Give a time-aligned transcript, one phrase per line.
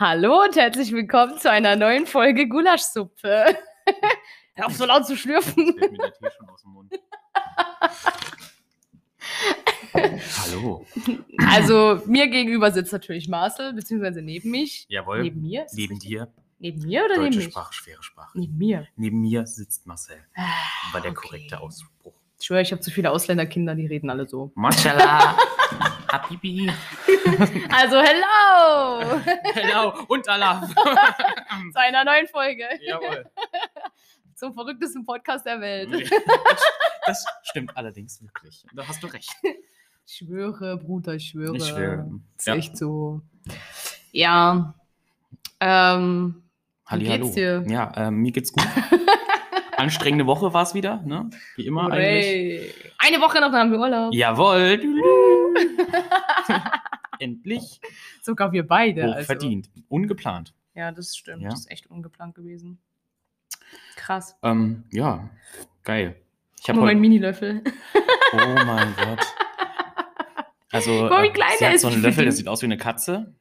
[0.00, 3.54] Hallo und herzlich willkommen zu einer neuen Folge Gulaschsuppe.
[4.54, 5.76] Hör auf, so laut zu schlürfen.
[5.78, 6.94] Fällt mir der Tee schon aus dem Mund.
[10.38, 10.86] Hallo.
[11.50, 14.86] Also, mir gegenüber sitzt natürlich Marcel, beziehungsweise neben mich.
[14.88, 15.20] Jawohl.
[15.20, 15.66] Neben mir?
[15.74, 16.32] Neben dir.
[16.58, 17.48] Neben mir oder neben Deutsche mich?
[17.50, 18.38] Sprache, schwere Sprache.
[18.38, 18.88] Neben mir.
[18.96, 20.16] Neben mir sitzt Marcel.
[20.34, 20.46] Ah,
[20.92, 21.28] War der okay.
[21.28, 21.99] korrekte Ausspruch.
[22.40, 24.50] Ich schwöre, ich habe zu viele Ausländerkinder, die reden alle so.
[24.54, 25.36] Mashallah.
[26.10, 26.72] Habibi.
[27.70, 29.20] Also, hello!
[29.52, 29.92] Hello.
[30.08, 30.66] Und Allah.
[31.72, 32.64] zu einer neuen Folge.
[32.80, 33.26] Jawohl.
[34.34, 36.10] Zum verrücktesten Podcast der Welt.
[37.06, 38.64] Das stimmt allerdings wirklich.
[38.74, 39.30] Da hast du recht.
[40.06, 41.56] Ich schwöre, Bruder, ich schwöre.
[41.58, 42.10] Ich schwöre.
[42.38, 42.54] Ist Ja.
[42.56, 43.20] echt so.
[44.12, 44.74] Ja.
[45.60, 46.42] Ähm,
[46.86, 47.24] Wie Hallihallo.
[47.24, 47.64] geht's dir?
[47.68, 48.66] Ja, ähm, mir geht's gut.
[49.80, 51.30] Anstrengende Woche war es wieder, ne?
[51.56, 51.96] Wie immer eigentlich.
[51.96, 52.74] hooray.
[52.98, 54.12] Eine Woche noch, dann haben wir Urlaub.
[54.12, 54.78] Jawohl.
[57.18, 57.80] Endlich.
[58.20, 59.06] Sogar wir beide.
[59.06, 59.26] Hoch also.
[59.26, 59.70] verdient.
[59.88, 60.52] Ungeplant.
[60.74, 61.42] Ja, das stimmt.
[61.42, 61.48] Ja.
[61.48, 62.78] Das ist echt ungeplant gewesen.
[63.96, 64.36] Krass.
[64.42, 65.30] Ähm, ja,
[65.82, 66.16] geil.
[66.60, 67.00] Ich habe mal, mein heute.
[67.00, 67.64] Mini-Löffel.
[68.32, 69.24] Oh mein Gott.
[70.72, 72.66] Also, mal, wie äh, klein sie hat ist, so einen Löffel, der sieht aus wie
[72.66, 73.34] eine Katze.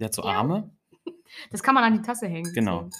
[0.00, 0.30] Der hat so Ja.
[0.30, 0.70] Arme.
[1.50, 2.52] Das kann man an die Tasse hängen.
[2.52, 2.88] Genau.
[2.90, 2.98] So.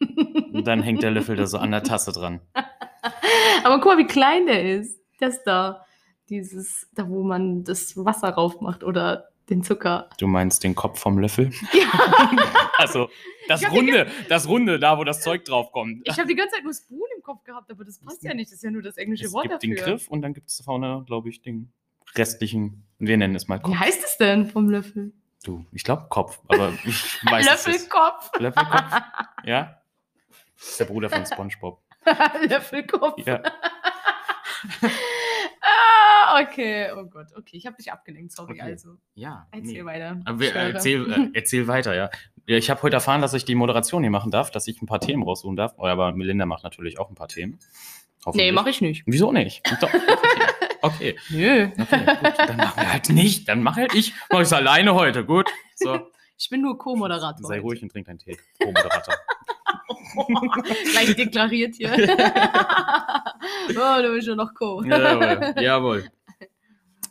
[0.00, 2.40] Und dann hängt der Löffel da so an der Tasse dran.
[3.64, 5.00] Aber guck mal, wie klein der ist.
[5.20, 5.84] Das da.
[6.28, 10.08] Dieses, da wo man das Wasser rauf macht oder den Zucker.
[10.18, 11.50] Du meinst den Kopf vom Löffel?
[11.72, 12.30] Ja.
[12.78, 13.08] Also,
[13.48, 16.06] das Runde, das Runde, da wo das Zeug drauf kommt.
[16.06, 18.48] Ich habe die ganze Zeit nur Spoon im Kopf gehabt, aber das passt ja nicht.
[18.50, 19.74] Das ist ja nur das englische Es Wort gibt dafür.
[19.76, 21.72] den Griff und dann gibt es vorne, glaube ich, den
[22.16, 23.76] restlichen, wir nennen es mal Wie Kopf.
[23.76, 25.14] heißt es denn vom Löffel?
[25.42, 27.76] Du, ich glaube Kopf, aber ich weiß es nicht.
[27.78, 28.30] Löffelkopf.
[28.40, 28.92] Löffelkopf?
[29.44, 29.80] Ja?
[30.58, 31.80] Das ist der Bruder von Spongebob.
[32.48, 33.26] Löffelkopf.
[33.26, 33.42] Ja.
[35.60, 36.90] ah, okay.
[36.96, 37.26] Oh Gott.
[37.36, 38.32] Okay, ich habe dich abgelenkt.
[38.32, 38.52] Sorry.
[38.52, 38.62] Okay.
[38.62, 39.46] Also, Ja.
[39.50, 39.84] erzähl nee.
[39.84, 40.20] weiter.
[40.38, 42.10] Wir, äh, erzähl, äh, erzähl weiter, ja.
[42.46, 45.00] Ich habe heute erfahren, dass ich die Moderation hier machen darf, dass ich ein paar
[45.00, 45.74] Themen raussuchen darf.
[45.78, 47.58] Oh, aber Melinda macht natürlich auch ein paar Themen.
[48.34, 49.04] Nee, mache ich nicht.
[49.06, 49.62] Wieso nicht?
[49.80, 49.88] Doch,
[50.82, 51.16] okay.
[51.30, 51.68] Nö.
[51.78, 52.38] okay, gut.
[52.38, 53.48] Dann machen wir halt nicht.
[53.48, 54.14] Dann mache halt ich.
[54.30, 55.24] Es alleine heute.
[55.24, 55.48] Gut.
[55.76, 56.00] So,
[56.36, 57.46] Ich bin nur Co-Moderator.
[57.46, 57.62] sei heute.
[57.62, 58.36] ruhig und trink deinen Tee.
[58.60, 59.14] Co-Moderator.
[60.92, 61.90] Gleich deklariert hier.
[63.70, 64.82] oh, du bist schon noch Co.
[64.84, 65.54] Jawohl.
[65.62, 66.04] Jawohl.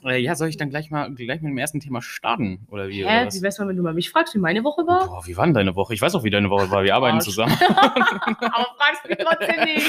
[0.04, 2.68] Äh, Ja, soll ich dann gleich mal gleich mit dem ersten Thema starten?
[2.70, 3.04] Oder wie?
[3.04, 3.24] Hä?
[3.24, 3.34] Oder?
[3.34, 5.08] Wie wär's mal, wenn du mal mich fragst, wie meine Woche war?
[5.08, 5.96] Boah, wie war denn deine Woche?
[5.96, 6.84] Ich weiß auch, wie deine Woche war.
[6.84, 7.26] Wir arbeiten Arsch.
[7.26, 7.58] zusammen.
[7.60, 9.88] Aber fragst mich trotzdem nicht.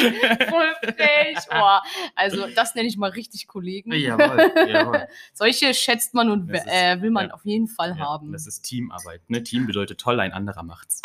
[0.49, 1.37] Voll frech.
[1.55, 1.79] Oh,
[2.15, 3.93] also, das nenne ich mal richtig Kollegen.
[3.93, 5.07] jawohl, jawohl.
[5.35, 7.35] Solche schätzt man und ist- äh, will man ja.
[7.35, 8.33] auf jeden Fall Ja, haben.
[8.33, 9.21] Das ist Teamarbeit.
[9.29, 9.43] Ne?
[9.43, 11.03] Team bedeutet toll, ein anderer macht's.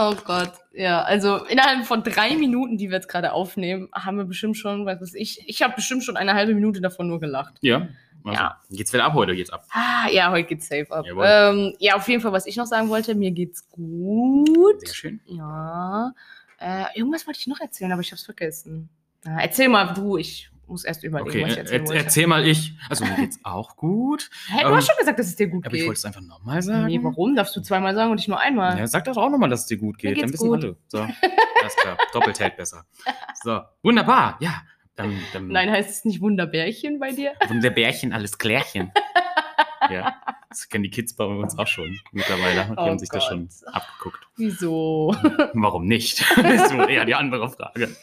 [0.00, 1.02] Oh Gott, ja.
[1.02, 5.00] Also innerhalb von drei Minuten, die wir jetzt gerade aufnehmen, haben wir bestimmt schon, was
[5.00, 7.54] weiß ich, ich habe bestimmt schon eine halbe Minute davon nur gelacht.
[7.62, 7.88] Ja.
[8.24, 8.60] Also, Ja.
[8.70, 9.34] Geht's wieder ab heute?
[9.34, 9.64] Geht's ab.
[9.72, 11.04] Ah, ja, heute geht's safe ab.
[11.04, 14.80] Ähm, ja, auf jeden Fall, was ich noch sagen wollte, mir geht's gut.
[14.86, 15.20] Sehr schön.
[15.26, 16.12] Ja.
[16.60, 18.88] Äh, irgendwas wollte ich noch erzählen, aber ich hab's vergessen.
[19.24, 22.04] Erzähl mal du, ich muss erst überlegen, Okay, was ich er, erzählen er, wollte.
[22.04, 22.74] erzähl mal ich.
[22.88, 24.30] Also mir geht's auch gut.
[24.48, 25.88] Hä, du ähm, hast schon gesagt, dass es dir gut Aber ich geht.
[25.88, 26.86] wollte es einfach nochmal sagen.
[26.86, 27.34] Nee, warum?
[27.34, 28.78] Darfst du zweimal sagen und ich nur einmal?
[28.78, 30.20] Ja, sag doch auch nochmal, dass es dir gut geht.
[30.20, 30.62] Dann wissen gut.
[30.64, 30.76] alle.
[30.88, 31.96] So, alles klar.
[32.12, 32.84] Doppelt hält besser.
[33.42, 34.36] So, wunderbar.
[34.40, 34.62] Ja.
[34.96, 37.32] Dann, dann Nein, heißt es nicht Wunderbärchen bei dir?
[37.48, 38.90] Wunderbärchen, alles Klärchen.
[39.90, 40.14] ja.
[40.50, 42.64] Das kennen die Kids bei uns auch schon mittlerweile.
[42.64, 44.26] Die Oh haben sich das schon abgeguckt.
[44.36, 45.14] Wieso?
[45.52, 46.24] Warum nicht?
[46.36, 47.94] das ist wohl eher die andere Frage.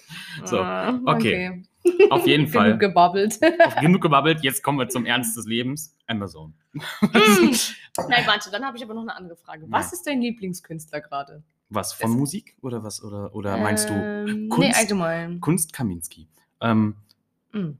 [0.46, 1.64] So, Ah, okay.
[2.10, 2.66] Auf jeden Fall.
[2.78, 3.40] Genug gebabbelt.
[3.66, 5.96] Auf genug gebabbelt, jetzt kommen wir zum Ernst des Lebens.
[6.08, 6.54] Amazon.
[6.74, 9.66] Nein, warte, dann habe ich aber noch eine andere Frage.
[9.70, 9.94] Was Ja.
[9.94, 11.44] ist dein Lieblingskünstler gerade?
[11.70, 13.04] Was, von Das- Musik oder was?
[13.04, 14.70] Oder, oder meinst du Ähm, Kunst?
[14.70, 15.40] Nee, allgemein.
[15.42, 16.28] Kunst Kaminski?
[16.62, 16.96] Ähm,
[17.52, 17.80] Mhm.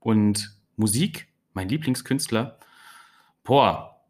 [0.00, 2.58] und Musik, mein Lieblingskünstler.
[3.44, 4.00] Boah,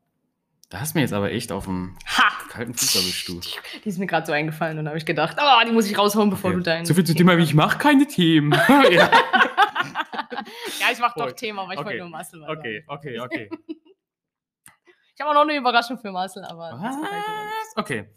[0.71, 2.33] da hast du mir jetzt aber echt auf dem Ha!
[2.55, 3.41] Kalten Fuß erwischt, du.
[3.85, 5.99] Die ist mir gerade so eingefallen und da habe ich gedacht, oh, die muss ich
[5.99, 6.57] raushauen, bevor Okay.
[6.59, 6.87] du deinen.
[6.87, 8.53] So viel zum Thema, wie ich mache, keine Themen.
[8.91, 9.11] ja.
[10.81, 11.33] ja, ich mache doch.
[11.33, 11.87] Thema, aber ich Okay.
[11.87, 13.51] wollte nur Marcel mal Okay, okay, okay.
[15.17, 16.73] Ich habe auch noch eine Überraschung für Marcel, aber.
[17.77, 18.09] Okay,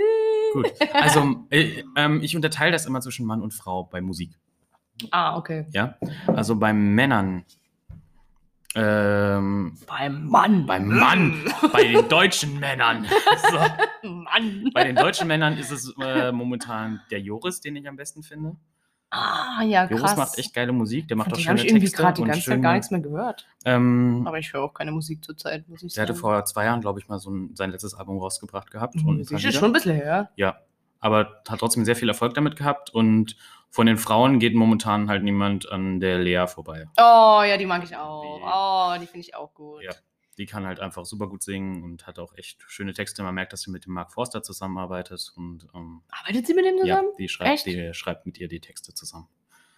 [0.52, 0.72] gut.
[0.92, 4.30] Also, äh, ähm, ich unterteile das immer zwischen Mann und Frau bei Musik.
[5.10, 5.66] Ah, okay.
[5.72, 5.96] Ja,
[6.28, 7.44] also bei Männern.
[8.74, 10.66] Ähm, Beim Mann.
[10.66, 13.06] beim Mann, bei den deutschen Männern.
[13.50, 14.08] So.
[14.08, 14.70] Mann.
[14.74, 18.56] Bei den deutschen Männern ist es äh, momentan der Joris, den ich am besten finde.
[19.10, 20.00] Ah, ja, krass.
[20.00, 22.22] Joris macht echt geile Musik, der macht Von auch schöne habe ich irgendwie gerade die
[22.26, 23.46] ganze Zeit schöne- gar nichts mehr gehört.
[23.64, 26.20] Ähm, Aber ich höre auch keine Musik zurzeit, muss ich der hatte sagen.
[26.20, 28.96] vor zwei Jahren, glaube ich, mal so ein, sein letztes Album rausgebracht gehabt.
[28.96, 30.30] Mhm, und ist schon ein bisschen her.
[30.34, 30.56] Ja,
[30.98, 33.36] aber hat trotzdem sehr viel Erfolg damit gehabt und
[33.74, 36.86] von den Frauen geht momentan halt niemand an der Lea vorbei.
[36.96, 38.22] Oh, ja, die mag ich auch.
[38.38, 39.82] Die- Oh, die finde ich auch gut.
[39.82, 39.92] Ja.
[40.38, 43.22] die kann halt einfach super gut singen und hat auch echt schöne Texte.
[43.24, 46.76] Man merkt, dass sie mit dem Mark Forster zusammenarbeitet und ähm, Arbeitet sie mit dem
[46.84, 47.08] ja, zusammen?
[47.18, 47.66] die schreibt, Echt?
[47.66, 49.26] die schreibt mit ihr die Texte zusammen.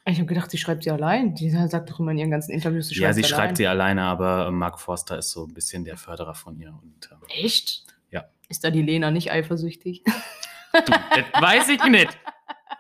[0.08, 1.34] Ich habe gedacht, sie schreibt sie allein.
[1.34, 3.30] Die sagt doch immer in ihren ganzen Interviews, sie ja, sie allein.
[3.34, 6.68] schreibt sie alleine, aber ähm, Mark Forster ist so ein bisschen der Förderer von ihr.
[6.82, 7.84] Und, ähm, Echt?
[8.10, 8.24] Ja.
[8.48, 10.04] Ist da die Lena nicht eifersüchtig?
[10.04, 12.16] du, das weiß ich nicht,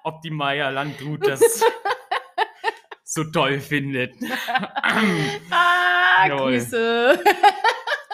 [0.06, 1.40] ob die Maya Landrut das
[3.04, 4.14] so toll findet.
[5.50, 6.52] ah, Jawohl.
[6.52, 7.20] Grüße.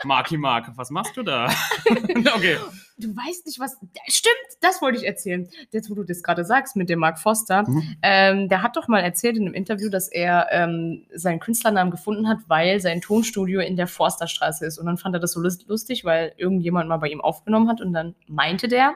[0.04, 1.46] Marki Mark, was machst du da?
[2.34, 2.56] okay.
[2.98, 3.76] Du weißt nicht, was.
[4.08, 5.48] Stimmt, das wollte ich erzählen.
[5.70, 7.96] Jetzt, wo du das gerade sagst mit dem Mark Foster, Mhm.
[8.02, 12.28] ähm, der hat doch mal erzählt in einem Interview, dass er ähm, seinen Künstlernamen gefunden
[12.28, 14.78] hat, weil sein Tonstudio in der Forsterstraße ist.
[14.78, 17.80] Und dann fand er das so lust- lustig, weil irgendjemand mal bei ihm aufgenommen hat.
[17.80, 18.94] Und dann meinte der,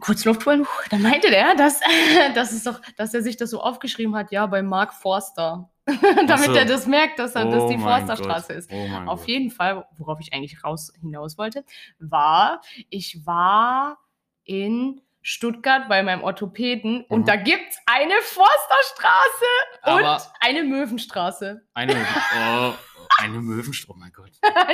[0.00, 1.80] kurz Luft holen, dann meinte der, dass,
[2.34, 5.70] dass, es doch, dass er sich das so aufgeschrieben hat, ja, bei Mark Forster.
[6.26, 6.54] Damit so.
[6.54, 8.56] er das merkt, dass dann das Oh die mein Forsterstraße Gott.
[8.56, 8.70] ist.
[8.72, 9.28] Oh Auf Gott.
[9.28, 11.64] jeden Fall, worauf ich eigentlich raus hinaus wollte,
[12.00, 12.60] war,
[12.90, 13.98] ich war
[14.44, 17.04] in Stuttgart bei meinem Orthopäden Mhm.
[17.08, 19.44] und da gibt es eine Forsterstraße
[19.82, 21.62] Aber- und eine Möwenstraße.
[21.74, 21.94] Eine,
[22.38, 22.72] oh,
[23.18, 24.30] eine Möwenstrom, oh mein Gott.
[24.42, 24.66] ja,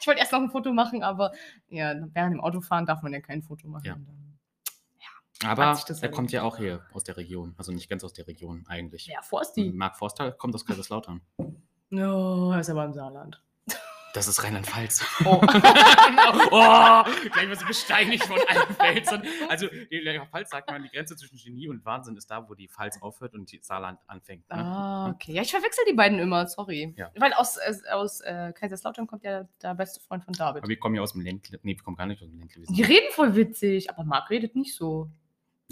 [0.00, 1.32] ich wollte erst noch ein Foto machen, aber
[1.68, 3.84] ja, während dem Autofahren darf man ja kein Foto machen.
[3.86, 3.96] Ja.
[5.44, 7.54] Aber er kommt ja auch hier aus der Region.
[7.58, 9.08] Also nicht ganz aus der Region eigentlich.
[9.08, 9.70] Wer Forsti?
[9.74, 11.20] Mark Forster kommt aus Kaiserslautern.
[11.90, 13.42] No, ist aber im Saarland.
[14.12, 15.04] Das ist Rheinland-Pfalz.
[15.24, 15.40] Oh.
[15.40, 19.22] oh, gleich mal so gesteinigt von allen Pfälzern.
[19.48, 22.54] Also, in der Pfalz sagt man, die Grenze zwischen Genie und Wahnsinn ist da, wo
[22.54, 24.48] die Pfalz aufhört und die Saarland anfängt.
[24.50, 24.56] Ne?
[24.56, 25.32] Ah, okay.
[25.32, 26.94] Ja, ich verwechsel die beiden immer, sorry.
[26.96, 27.10] Ja.
[27.16, 30.62] Weil aus, äh, aus äh, Kaiserslautern kommt ja der beste Freund von David.
[30.62, 31.60] Aber wir kommen ja aus dem Ländle.
[31.62, 32.64] Nee, wir kommen gar nicht aus dem Ländle.
[32.68, 35.08] Die reden voll witzig, aber Marc redet nicht so.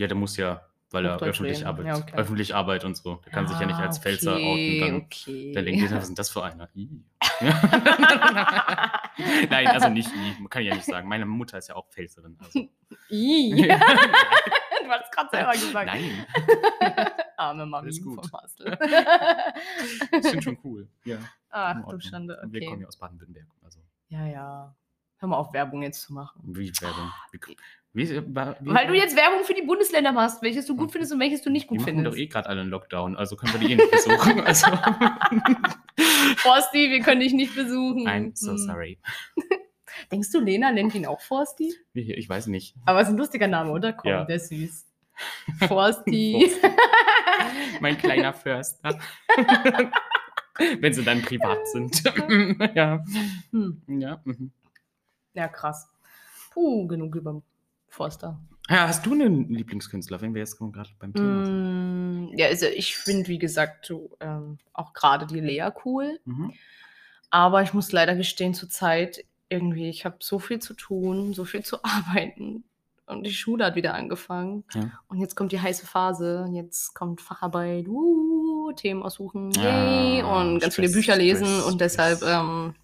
[0.01, 0.63] Ja, der muss ja,
[0.93, 1.67] weil er öffentlich reden.
[1.67, 1.87] arbeitet.
[1.89, 2.17] Ja, okay.
[2.17, 3.17] Öffentlich arbeitet und so.
[3.17, 4.83] Der kann sich ja nicht als Pfälzer okay, outen.
[4.89, 5.53] Dann, okay.
[5.53, 6.71] dann denkt jeder, was ist denn das für einer?
[9.51, 10.37] Nein, also nicht I.
[10.39, 11.07] Man kann ja nicht sagen.
[11.07, 12.39] Meine Mutter ist ja auch Pfälzerin.
[12.41, 12.61] Also.
[13.11, 13.77] I.
[14.83, 15.87] Du hast gerade selber gesagt.
[15.87, 16.27] Nein,
[17.37, 18.77] Arme Mami vom Bastel.
[20.11, 20.89] das sind schon cool.
[21.05, 21.19] Ja.
[21.51, 22.01] Ach du.
[22.01, 22.83] Schande, Wir kommen okay.
[22.83, 23.47] ja aus Baden-Württemberg.
[23.63, 24.75] Also, Ja, ja.
[25.21, 26.41] Hör mal auf, Werbung jetzt zu machen.
[26.45, 27.11] wie Werbung.
[27.93, 31.13] Wie, wie, wie, Weil du jetzt Werbung für die Bundesländer machst, welches du gut findest
[31.13, 32.19] und welches du nicht Die gut machen doch findest.
[32.19, 34.41] eh gerade alle einen Lockdown, also können wir die eh nicht besuchen.
[34.47, 34.67] Also,
[36.37, 38.07] Forsti, wir können dich nicht besuchen.
[38.09, 38.59] I'm so Hm.
[38.59, 38.99] sorry.
[40.13, 41.75] Denkst du, Lena nennt ihn auch Forsti?
[41.95, 42.75] Ich weiß nicht.
[42.87, 43.93] Aber es ist ein lustiger Name, oder?
[43.93, 44.25] Komm, Ja.
[44.25, 44.87] der ist süß.
[45.69, 46.51] Forsti.
[47.81, 48.99] Mein kleiner Förster.
[50.81, 52.03] Wenn sie dann privat sind.
[52.75, 53.05] ja.
[53.51, 53.83] hm.
[53.89, 54.21] Ja.
[54.25, 54.53] mhm.
[55.35, 55.89] Ja, krass.
[56.53, 57.43] Puh, genug über
[57.89, 58.39] Forster.
[58.69, 58.87] ja.
[58.89, 62.31] Hast du einen Lieblingskünstler, wenn wir jetzt gerade beim Thema sind?
[62.33, 66.21] Mm, ja, also ich finde, wie gesagt, so, ähm, auch gerade die Lea cool.
[66.25, 66.53] Mhm.
[67.31, 71.45] Aber ich muss leider gestehen, zur Zeit irgendwie, ich habe so viel zu tun, so
[71.45, 72.65] viel zu arbeiten.
[73.07, 74.63] Und die Schule hat wieder angefangen.
[74.73, 74.93] Ja.
[75.09, 76.49] Und jetzt kommt die heiße Phase.
[76.53, 81.47] Jetzt kommt Facharbeit, uh, Themen aussuchen, Ah, yay, und ganz viele Stress, Bücher lesen.
[81.47, 82.75] Stress, und deshalb ähm,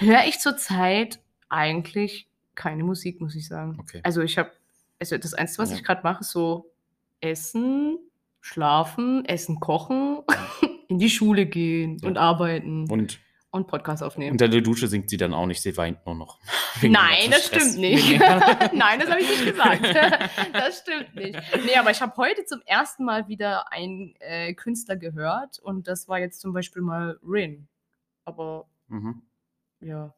[0.00, 3.78] höre ich zurzeit eigentlich keine Musik, muss ich sagen.
[3.80, 4.00] Okay.
[4.02, 4.50] Also ich habe,
[4.98, 5.76] also das Einzige, was Ja.
[5.76, 6.70] ich gerade mache, ist so
[7.20, 7.98] Essen,
[8.40, 10.22] Schlafen, Essen, Kochen,
[10.88, 12.08] in die Schule gehen Ja.
[12.08, 14.32] und arbeiten und, Und Podcast aufnehmen.
[14.32, 16.38] unter der Dusche singt sie dann auch nicht, sie weint nur noch.
[16.82, 17.62] Nein, das Stress.
[17.72, 18.18] stimmt nicht.
[18.72, 19.84] Nein, das habe ich nicht gesagt.
[20.52, 21.38] das stimmt nicht.
[21.66, 26.08] Nee, aber ich habe heute zum ersten Mal wieder einen äh, Künstler gehört und das
[26.08, 27.68] war jetzt zum Beispiel mal Rin.
[28.24, 29.22] Aber Mhm.
[29.80, 30.14] Ja,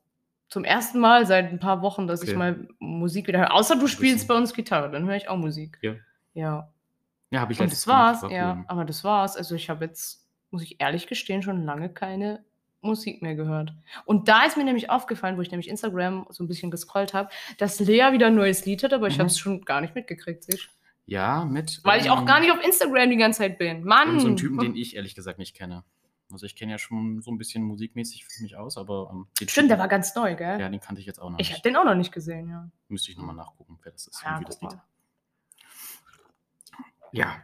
[0.48, 2.38] zum ersten Mal seit ein paar Wochen, dass ich Okay.
[2.38, 3.54] mal Musik wieder höre.
[3.54, 5.78] Außer du spielst bei uns Gitarre, dann höre ich auch Musik.
[5.82, 5.94] Ja.
[6.34, 6.68] Ja.
[7.30, 8.54] Ja, habe ich Und das war's, gemacht, ja.
[8.58, 8.64] cool.
[8.68, 9.36] Aber das war's.
[9.38, 12.44] Also ich habe jetzt, muss ich ehrlich gestehen, schon lange keine
[12.82, 13.72] Musik mehr gehört.
[14.04, 17.30] Und da ist mir nämlich aufgefallen, wo ich nämlich Instagram so ein bisschen gescrollt habe,
[17.56, 19.20] dass Lea wieder ein neues Lied hat, aber ich Mhm.
[19.20, 20.68] habe es schon gar nicht mitgekriegt, sich.
[21.06, 21.80] Ja, mit.
[21.84, 23.84] Weil ich auch ähm, gar nicht auf Instagram die ganze Zeit bin.
[23.84, 24.20] Mann!
[24.20, 25.84] so einen Typen, den ich ehrlich gesagt nicht kenne.
[26.32, 29.70] Also ich kenne ja schon so ein bisschen musikmäßig für mich aus, aber ähm, Stimmt,
[29.70, 30.58] der war ganz neu, gell?
[30.60, 31.58] Ja, den kannte ich jetzt auch noch ich nicht.
[31.58, 32.68] habe den auch noch nicht gesehen, ja.
[32.88, 34.78] Müsste ich nochmal nachgucken, wer das ist Ja, und wie das Lied.
[37.12, 37.36] Ja.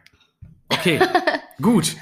[0.69, 0.99] Okay,
[1.61, 1.95] gut.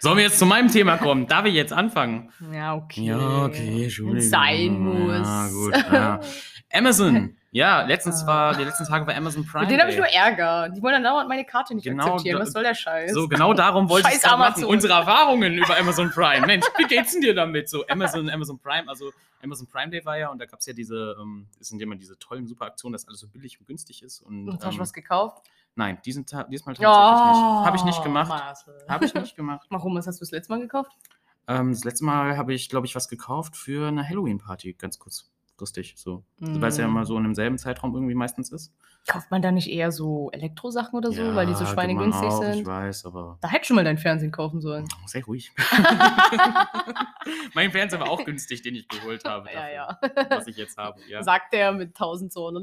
[0.00, 1.26] Sollen wir jetzt zu meinem Thema kommen?
[1.26, 2.30] Darf ich jetzt anfangen?
[2.52, 3.04] Ja, okay.
[3.04, 4.20] Ja, okay, Entschuldigung.
[4.20, 5.26] Sein muss.
[5.26, 6.20] Ja, gut, ja.
[6.72, 7.37] Amazon.
[7.50, 8.26] Ja, letztens Ah.
[8.26, 9.62] war, die letzten Tage war Amazon Prime.
[9.62, 10.68] Mit denen habe ich nur Ärger.
[10.68, 12.40] Die wollen dann dauernd meine Karte nicht Genau, akzeptieren.
[12.40, 13.12] Was soll der Scheiß?
[13.12, 14.64] So, genau darum wollte ich machen.
[14.64, 16.46] Unsere Erfahrungen über Amazon Prime.
[16.46, 17.70] Mensch, wie geht's denn dir damit?
[17.70, 19.10] So, Amazon, Amazon Prime, also
[19.42, 21.96] Amazon Prime Day war ja und da gab es ja diese, ähm, es sind immer
[21.96, 24.20] diese tollen super Aktionen, dass alles so billig und günstig ist.
[24.20, 25.46] Und, Und hast du ähm, was gekauft?
[25.74, 27.66] nein, diesen Ta diesmal tatsächlich nicht.
[27.66, 28.62] Habe ich nicht gemacht.
[28.88, 29.66] Habe ich nicht gemacht.
[29.70, 29.94] Warum?
[29.96, 30.90] Was hast du das letzte Mal gekauft?
[31.46, 34.98] Ähm, das letzte Mal habe ich, glaube ich, was gekauft für eine Halloween-Party, ganz
[35.58, 35.94] kurzfristig.
[35.98, 36.22] So.
[36.38, 36.60] Mhm.
[36.62, 38.72] Weil es ja immer so in demselben Zeitraum irgendwie meistens ist.
[39.06, 42.42] Kauft man da nicht eher so Elektrosachen oder so, weil die so Ja, schweinegünstig auch,
[42.44, 42.66] Ich sind?
[42.66, 44.86] weiß, aber Da hätte schon mal dein Fernsehen kaufen sollen.
[45.06, 45.50] sei ruhig.
[47.54, 49.48] mein Fernseher war auch günstig, den ich geholt habe.
[49.52, 50.30] Ja, dafür, ja.
[50.36, 51.00] Was ich jetzt habe.
[51.08, 51.22] Ja.
[51.22, 52.62] Sagt der mit 1000 Zonen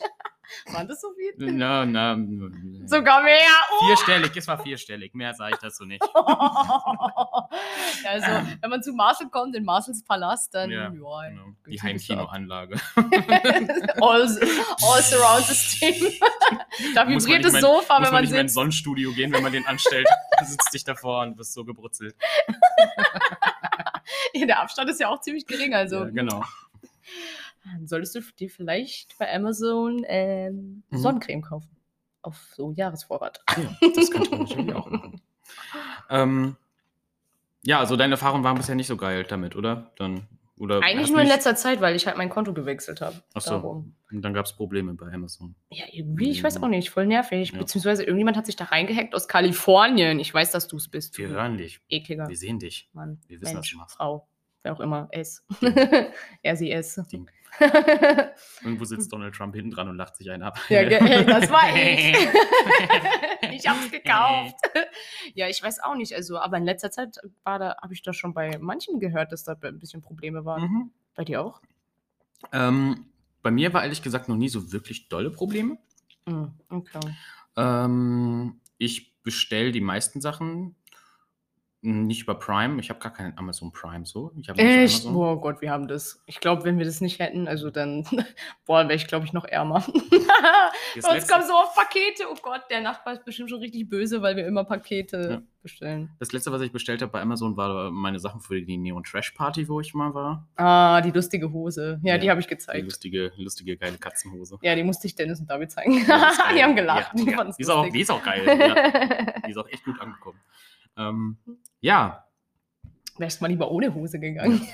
[0.66, 0.74] Untergrund.
[0.78, 1.32] War das so viel?
[1.52, 2.16] Na, na,
[2.86, 3.38] Sogar mehr.
[3.80, 3.86] Oh.
[3.86, 5.14] Vierstellig, es war vierstellig.
[5.14, 6.02] Mehr sage ich dazu nicht.
[8.06, 8.26] also,
[8.60, 11.46] wenn man zu Marcel kommt, in Marcels Palast, dann Ja, ja, Genau.
[11.66, 12.76] Die Heimkinoanlage.
[14.00, 14.22] all,
[14.82, 15.94] all surround System.
[16.94, 18.54] da vibriert das mehr- Sofa, Muss wenn man man nicht mehr ins.
[18.54, 20.06] Sonnenstudio gehen, wenn man den anstellt.
[20.38, 22.14] Du sitzt dich davor und bist so gebrutzelt.
[24.34, 26.44] Ja, der Abstand ist ja auch ziemlich gering, also ja, genau.
[27.64, 30.96] Dann solltest du dir vielleicht bei Amazon ähm, Mhm.
[30.98, 31.70] Sonnencreme kaufen.
[32.22, 33.42] Auf so Jahresvorrat.
[33.56, 35.20] Ja, das könnte man natürlich auch machen.
[36.10, 36.56] Ähm,
[37.62, 39.92] ja, also deine Erfahrungen waren bisher nicht so geil damit, oder?
[39.96, 43.22] Dann, oder Eigentlich nur in letzter Zeit, weil ich halt mein Konto gewechselt habe.
[43.34, 43.84] Ach so.
[44.10, 45.54] Und dann gab es Probleme bei Amazon.
[45.70, 47.52] Ja, irgendwie, ich weiß auch nicht, voll nervig.
[47.52, 47.58] Ja.
[47.58, 50.18] Beziehungsweise irgendjemand hat sich da reingehackt aus Kalifornien.
[50.20, 51.18] Ich weiß, dass du es bist.
[51.18, 51.80] Wir hören dich.
[51.88, 52.88] Ekliger Wir sehen dich.
[52.92, 53.20] Mann.
[53.26, 53.96] Wir wissen, was Mensch, du machst.
[53.96, 54.28] Frau.
[54.62, 55.08] Wer auch immer.
[55.10, 55.44] Es.
[56.42, 56.94] er, sie, es.
[57.12, 57.28] Ding.
[58.62, 60.58] Irgendwo sitzt Donald Trump hinten dran und lacht sich einen ab.
[60.68, 62.16] Ja, hey, das war ich.
[63.52, 64.54] ich hab's gekauft.
[65.34, 66.14] ja, ich weiß auch nicht.
[66.14, 69.44] Also, aber in letzter Zeit war da, habe ich da schon bei manchen gehört, dass
[69.44, 70.62] da ein bisschen Probleme waren.
[70.62, 70.90] Mhm.
[71.14, 71.60] Bei dir auch?
[72.52, 73.06] Ähm,
[73.42, 75.78] bei mir war ehrlich gesagt noch nie so wirklich dolle Probleme.
[76.26, 77.00] Mhm, okay.
[77.56, 80.74] Ähm, ich bestelle die meisten Sachen
[81.84, 82.80] nicht über Prime.
[82.80, 84.32] Ich habe gar keinen Amazon Prime so.
[84.56, 85.04] Echt?
[85.06, 86.22] Oh Gott, wir haben das.
[86.26, 88.04] Ich glaube, wenn wir das nicht hätten, also dann,
[88.66, 89.84] boah, wäre ich, glaube ich, noch ärmer.
[90.94, 92.24] Letzte- kommen so oft Pakete.
[92.30, 95.42] Oh Gott, der Nachbar ist bestimmt schon richtig böse, weil wir immer Pakete Ja.
[95.62, 96.10] bestellen.
[96.18, 99.32] Das letzte, was ich bestellt habe bei Amazon, war meine Sachen für die Neon Trash
[99.32, 100.48] Party, wo ich mal war.
[100.56, 102.00] Ah, die lustige Hose.
[102.02, 102.84] Ja, Ja, die habe ich Die gezeigt.
[102.84, 104.58] lustige, lustige, geile Katzenhose.
[104.62, 106.04] Ja, die musste ich Dennis und David zeigen.
[106.06, 107.12] Ja, die haben gelacht.
[107.18, 108.42] Die Die, ist auch, die ist auch geil.
[109.46, 110.38] Die ist auch echt gut angekommen.
[110.96, 111.38] Ähm,
[111.80, 112.20] ja,
[113.16, 114.66] Wärst mal lieber ohne Hose gegangen.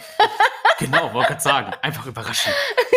[0.78, 1.74] genau, wollte gerade sagen.
[1.82, 2.52] Einfach überraschen.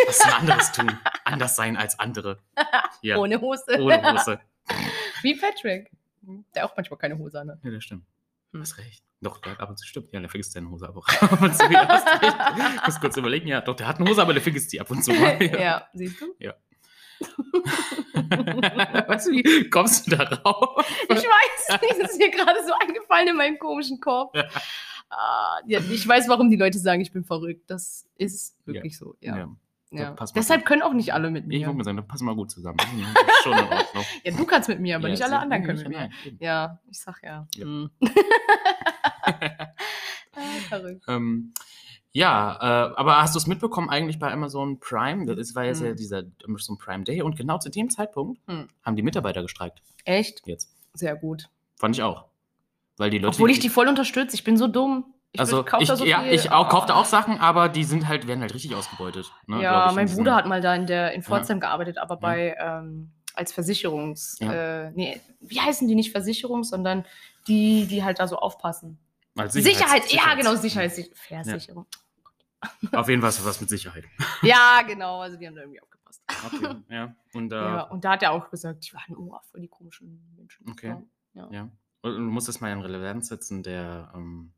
[0.06, 0.98] Was denn anderes tun?
[1.24, 2.38] Anders sein als andere.
[3.02, 3.64] Ja, Ohne Hose.
[3.78, 4.40] ohne Hose.
[5.22, 5.90] Wie Patrick.
[6.54, 7.60] Der auch manchmal keine Hose an.
[7.62, 8.06] Ja, das stimmt.
[8.52, 8.62] Du Hm.
[8.62, 9.04] hast recht.
[9.20, 10.10] Doch, der hat ab und zu stimmt.
[10.12, 11.64] Ja, der vergisst seine Hose ab und zu.
[11.70, 12.36] Ja, hast recht.
[12.80, 13.46] Ich muss kurz überlegen.
[13.48, 15.42] Ja, doch, der hat eine Hose, aber der vergisst die ab und zu mal.
[15.60, 16.34] ja, siehst du?
[19.08, 20.84] weißt du, wie kommst du darauf?
[21.08, 24.32] Ich weiß nicht, das ist mir gerade so eingefallen in meinem komischen Kopf.
[25.10, 27.70] Ah, ja, ich weiß, warum die Leute sagen, ich bin verrückt.
[27.70, 29.36] Das ist wirklich so, ja.
[29.36, 29.48] Ja.
[29.90, 30.10] ja.
[30.18, 30.68] mal Deshalb gut.
[30.68, 31.66] können auch nicht alle mit Ich mir.
[31.66, 32.78] wollte mal sagen, da passen wir gut zusammen.
[32.98, 33.06] Ja.
[34.24, 35.98] Ja, du kannst mit mir, aber Ja, nicht alle anderen können mit mir.
[35.98, 36.12] allein.
[36.40, 37.46] Ja, ich sag ja.
[37.54, 37.64] Ja.
[37.64, 37.90] Hm.
[39.22, 41.04] ah, verrückt.
[41.08, 41.52] Ähm,
[42.14, 42.54] ja,
[42.90, 45.26] äh, aber hast du es mitbekommen eigentlich bei Amazon Prime?
[45.26, 45.96] Das ist, war jetzt ja Hm.
[45.96, 48.68] dieser Amazon Prime Day und genau zu dem Zeitpunkt Hm.
[48.82, 49.82] haben die Mitarbeiter gestreikt.
[50.04, 50.40] Echt?
[50.46, 50.70] Jetzt.
[50.94, 51.50] Sehr gut.
[51.76, 52.24] Fand ich auch.
[52.96, 53.34] Weil die Leute.
[53.34, 54.36] Obwohl ich die voll unterstütze.
[54.36, 55.04] Ich bin so dumm.
[55.32, 58.28] Ich also, ich, da so ja, ich auch, kaufte auch Sachen, aber die sind halt,
[58.28, 59.32] werden halt richtig ausgebeutet.
[59.48, 62.16] Ne, ja, ich, in mein Bruder hat mal da in, der, in Pforzheim gearbeitet, aber
[62.16, 64.36] bei ähm, als Versicherungs.
[64.38, 64.84] Ja.
[64.84, 67.04] Äh, nee, wie heißen die nicht Versicherungs, sondern
[67.48, 68.98] die, die halt da so aufpassen.
[69.48, 71.86] Sicherheit, Sicherheits- ja, genau, Sicherheits- Sicherheits Versicherung.
[72.92, 74.04] Auf jeden Fall ist was mit Sicherheit.
[74.42, 76.22] Ja, genau, also die haben da irgendwie aufgepasst.
[76.46, 77.14] Okay, ja.
[77.32, 80.34] Und, äh, Ja, und da hat er auch gesagt, die waren oh, voll die komischen
[80.36, 80.68] Menschen.
[80.70, 80.96] Okay.
[81.34, 81.48] Ja.
[81.50, 81.70] Ja.
[82.02, 84.52] Und du musst es mal in Relevanz setzen, der, ähm,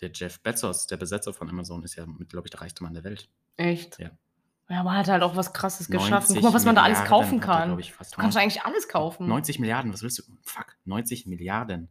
[0.00, 3.04] der Jeff Bezos, der Besetzer von Amazon, ist ja, glaube ich, der reichste Mann der
[3.04, 3.28] Welt.
[3.56, 3.98] Echt?
[3.98, 4.10] Ja.
[4.70, 6.34] Ja, man hat halt auch was krasses geschaffen.
[6.34, 7.68] 90 Guck mal, was man da alles kaufen er, kann.
[7.68, 9.26] glaub ich, du kannst 90 eigentlich alles kaufen.
[9.26, 10.22] 90 Milliarden, was willst du?
[10.42, 11.88] Fuck, 90 Milliarden.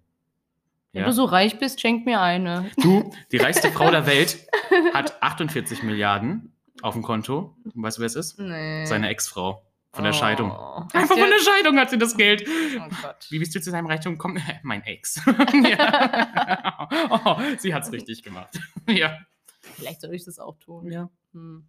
[0.97, 1.09] Wenn Ja.
[1.09, 2.69] du so reich bist, schenk mir eine.
[2.77, 4.47] Du, die reichste Frau der Welt,
[4.93, 7.55] hat 48 Milliarden auf dem Konto.
[7.75, 8.39] Weißt du, wer es ist?
[8.39, 8.85] Nee.
[8.85, 9.63] Seine Ex-Frau
[9.93, 10.15] von der Oh.
[10.15, 10.51] Scheidung.
[10.51, 12.47] Einfach von der Scheidung hat sie das Geld.
[12.47, 13.27] Oh Gott.
[13.29, 14.41] Wie bist du zu seinem Reichtum gekommen?
[14.63, 15.21] mein Ex.
[15.69, 16.87] ja.
[17.25, 18.59] oh, sie hat's richtig gemacht.
[18.87, 19.17] ja.
[19.61, 20.91] Vielleicht soll ich das auch tun.
[20.91, 21.09] ja.
[21.33, 21.67] Hm.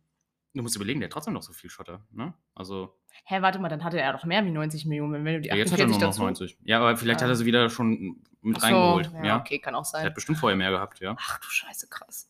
[0.54, 2.04] Du musst überlegen, der hat trotzdem noch so viel Schotter.
[2.11, 2.32] Ne?
[2.54, 2.94] Also,
[3.25, 5.54] Hä, warte mal, dann hatte er doch mehr wie 90 Millionen, wenn du die ja,
[5.56, 6.44] jetzt hat er nur 48 noch dazu.
[6.44, 6.58] 90.
[6.64, 7.25] Ja, aber vielleicht Ah.
[7.25, 9.11] hat er sie wieder schon mit so, reingeholt.
[9.14, 10.05] Ja, Ja, okay, kann auch Er sein.
[10.07, 11.17] hat bestimmt vorher mehr gehabt, ja.
[11.19, 12.28] Ach du Scheiße, krass.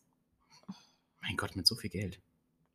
[1.21, 2.19] Mein Gott, mit so viel Geld.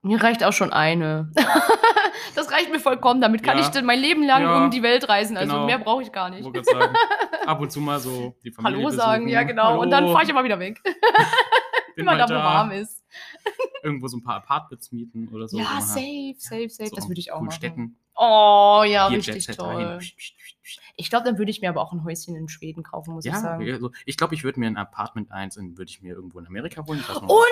[0.02, 1.30] Mir reicht auch schon eine.
[2.34, 3.20] das reicht mir vollkommen.
[3.22, 3.64] Damit kann Ja.
[3.64, 5.36] ich dann mein Leben lang Ja, um die Welt reisen.
[5.38, 5.66] Also genau.
[5.66, 6.44] mehr brauche ich gar nicht.
[6.44, 6.94] Gerade sagen,
[7.46, 9.28] ab und zu mal so die Familie Hallo sagen, besuchen.
[9.32, 9.80] ja genau.
[9.80, 10.80] Und dann Hallo, fahre ich aber wieder weg.
[11.96, 13.02] Immer da, wo warm ist.
[13.82, 15.58] Irgendwo so ein paar Apartments mieten oder so.
[15.58, 15.80] ja, Aha.
[15.80, 16.88] safe, safe, safe.
[16.90, 17.56] So das würde ich auch coolen machen.
[17.56, 17.98] Städten.
[18.16, 19.98] Oh, ja, Hier richtig toll.
[20.96, 23.32] Ich glaube, dann würde ich mir aber auch ein Häuschen in Schweden kaufen, muss ich
[23.32, 23.68] Ja, sagen.
[23.72, 26.46] also ich glaube, ich würde mir ein Apartment 1 in, würde ich mir irgendwo in
[26.46, 27.00] Amerika holen.
[27.00, 27.42] Ich Und wo.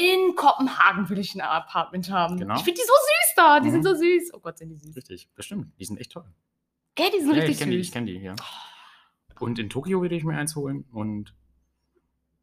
[0.00, 2.38] in Kopenhagen will ich ein Apartment haben.
[2.38, 2.54] Genau.
[2.54, 3.60] Ich finde die so süß da.
[3.60, 3.72] Die Mhm.
[3.72, 4.34] sind so süß.
[4.34, 4.94] Oh Gott, sind die süß.
[4.96, 5.72] Richtig, bestimmt.
[5.80, 6.24] Die sind echt toll.
[6.94, 7.86] Gell, die sind Ja, richtig ich kenne die, süß.
[7.88, 8.34] ich kenn die, ja.
[9.40, 11.34] Und in Tokio würde ich mir eins holen und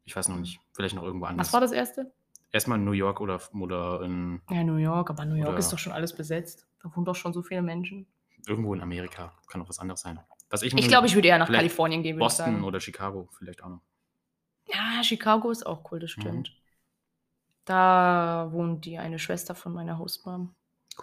[0.04, 1.46] ich weiß noch nicht, vielleicht noch irgendwo anders.
[1.48, 2.12] Was war das erste?
[2.52, 5.08] Erstmal in New York oder, oder in, Ja, New York.
[5.08, 6.66] Aber New York ist doch schon alles besetzt.
[6.82, 8.06] Da wohnen doch schon so viele Menschen.
[8.46, 9.32] irgendwo in Amerika.
[9.48, 10.18] Kann auch was anderes sein.
[10.48, 12.64] Was ich Ich glaube, ich würde eher nach Kalifornien gehen, würde ich Boston sagen.
[12.64, 13.82] oder Chicago vielleicht auch noch.
[14.66, 16.20] Ja, Chicago ist auch cool, das Mhm.
[16.22, 16.56] stimmt.
[17.64, 20.54] Da wohnt die eine Schwester von meiner Hostmom.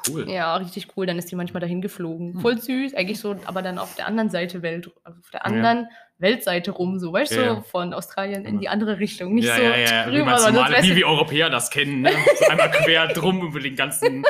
[0.10, 0.30] Cool.
[0.30, 1.06] Ja, richtig cool.
[1.06, 2.34] Dann ist die manchmal dahin geflogen.
[2.36, 2.42] Hm.
[2.42, 2.94] Voll süß.
[2.96, 5.88] Eigentlich so, aber dann auf der anderen Seite Welt, auf der anderen
[6.20, 7.62] Weltseite rum, so, weißt du, Ja, so ja.
[7.62, 8.60] von Australien in Ja.
[8.62, 9.36] die andere Richtung.
[9.36, 12.02] Nicht ja, so ja, ja, wie, drüber, sondern wie wir Europäer das kennen.
[12.02, 12.12] Ne?
[12.40, 14.24] So einmal quer drum über den ganzen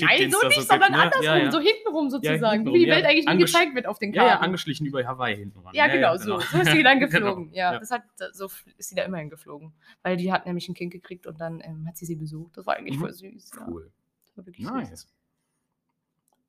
[0.00, 0.98] Nein, so nicht, sondern ne?
[1.02, 1.50] andersrum, Ja, ja.
[1.50, 2.96] so hintenrum sozusagen, hintenrum, wie die ja.
[2.96, 4.44] Welt eigentlich nie gezeigt wird auf den Ja, ja, Karten.
[4.44, 5.72] angeschlichen über Hawaii hinten ran.
[5.74, 6.38] Ja, genau, so.
[6.40, 7.50] So ist sie dann geflogen.
[7.52, 7.78] Ja, Ja.
[7.78, 8.02] das hat,
[8.32, 9.72] so ist sie da immerhin geflogen.
[10.02, 12.56] Weil die hat nämlich ein Kind gekriegt und dann ähm, hat sie sie besucht.
[12.56, 13.00] Das war eigentlich Mhm.
[13.00, 13.50] voll süß.
[13.56, 13.66] Ja.
[13.68, 13.90] Cool.
[14.40, 14.74] War wirklich süß.
[14.74, 15.06] Nice.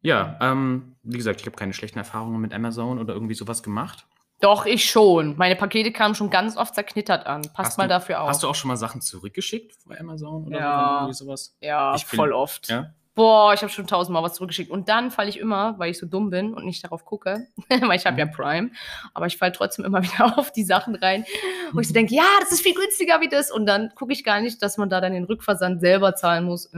[0.02, 4.08] Ja, ähm, wie gesagt, ich habe keine schlechten Erfahrungen mit Amazon oder irgendwie sowas gemacht.
[4.40, 5.38] Doch, ich schon.
[5.38, 7.44] Meine Pakete kamen schon ganz oft zerknittert an.
[7.54, 8.30] Passt Hast mal du- dafür auf.
[8.30, 10.96] Hast du auch schon mal Sachen zurückgeschickt bei Amazon oder Ja.
[11.02, 11.56] irgendwie sowas?
[11.62, 12.68] ja, Ich bin- voll oft.
[12.70, 12.94] Ja.
[13.14, 14.72] Boah, ich habe schon tausendmal was zurückgeschickt.
[14.72, 17.98] Und dann falle ich immer, weil ich so dumm bin und nicht darauf gucke, weil
[17.98, 18.32] ich habe ja Mhm.
[18.32, 18.72] Prime,
[19.14, 21.26] aber ich falle trotzdem immer wieder auf die Sachen rein,
[21.74, 23.52] wo ich so denke, ja, das ist viel günstiger wie das.
[23.52, 26.68] Und dann gucke ich gar nicht, dass man da dann den Rückversand selber zahlen muss.
[26.74, 26.78] Äh,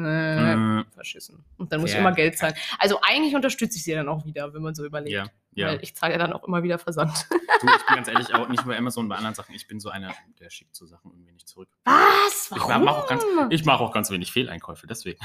[0.53, 1.43] Äh, verschissen.
[1.57, 2.01] Und dann muss ich Ja.
[2.01, 2.55] immer Geld zahlen.
[2.79, 5.13] Also eigentlich unterstütze ich sie dann auch wieder, wenn man so überlegt.
[5.13, 5.25] ja,
[5.55, 5.67] ja.
[5.67, 7.27] Weil ich zahle ja dann auch immer wieder Versand.
[7.61, 9.55] Du, ich bin ganz ehrlich, auch nicht bei Amazon, bei anderen Sachen.
[9.55, 11.69] Ich bin so einer, der schickt so Sachen irgendwie nicht zurück.
[11.85, 12.51] Was?
[12.53, 12.83] Ich Warum?
[12.83, 15.19] mache auch, ganz- ich mach auch ganz wenig Fehleinkäufe, deswegen.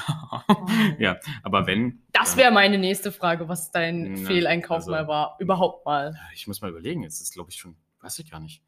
[1.00, 2.04] ja, aber wenn.
[2.12, 5.36] Das wäre meine nächste Frage, was dein Na, Fehleinkauf also- mal war.
[5.40, 6.16] Überhaupt mal.
[6.32, 8.62] Ich muss mal überlegen, jetzt ist glaube ich schon, weiß ich gar nicht.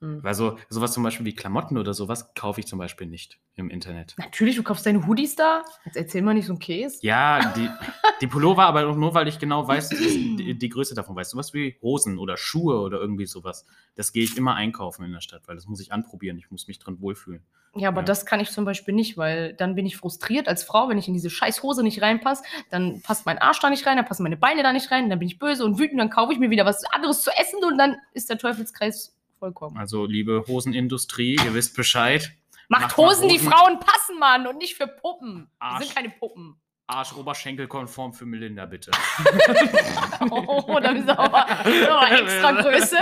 [0.00, 0.22] Hm.
[0.22, 3.68] Weil so, sowas zum Beispiel wie Klamotten oder sowas kaufe ich zum Beispiel nicht im
[3.68, 4.14] Internet.
[4.16, 5.64] Natürlich, du kaufst deine Hoodies da.
[5.84, 6.98] Jetzt erzähl mal nicht so ein Käse.
[7.02, 7.68] Ja, die,
[8.20, 11.30] die Pullover, aber nur, weil ich genau weiß, die, die Größe davon weiß.
[11.30, 13.66] Sowas wie Hosen oder Schuhe oder irgendwie sowas.
[13.96, 16.38] Das gehe ich immer einkaufen in der Stadt, weil das muss ich anprobieren.
[16.38, 17.42] Ich muss mich drin wohlfühlen.
[17.74, 18.04] Ja, aber Ja.
[18.06, 21.08] das kann ich zum Beispiel nicht, weil dann bin ich frustriert als Frau, wenn ich
[21.08, 22.44] in diese scheiß Hose nicht reinpasse.
[22.70, 25.18] Dann passt mein Arsch da nicht rein, dann passen meine Beine da nicht rein, dann
[25.18, 27.76] bin ich böse und wütend, dann kaufe ich mir wieder was anderes zu essen und
[27.78, 29.76] dann ist der Teufelskreis vollkommen.
[29.78, 32.32] Also, liebe Hosenindustrie, ihr wisst Bescheid.
[32.68, 35.48] Macht macht mal Hosen, die Hosen- Frauen passen, Mann, und nicht für Puppen.
[35.58, 35.84] Arsch.
[35.86, 36.56] sind keine Puppen.
[36.86, 38.90] Arsch-Oberschenkel-konform für Melinda, bitte.
[40.30, 42.96] Oh, da bist du aber, aber extra Größe.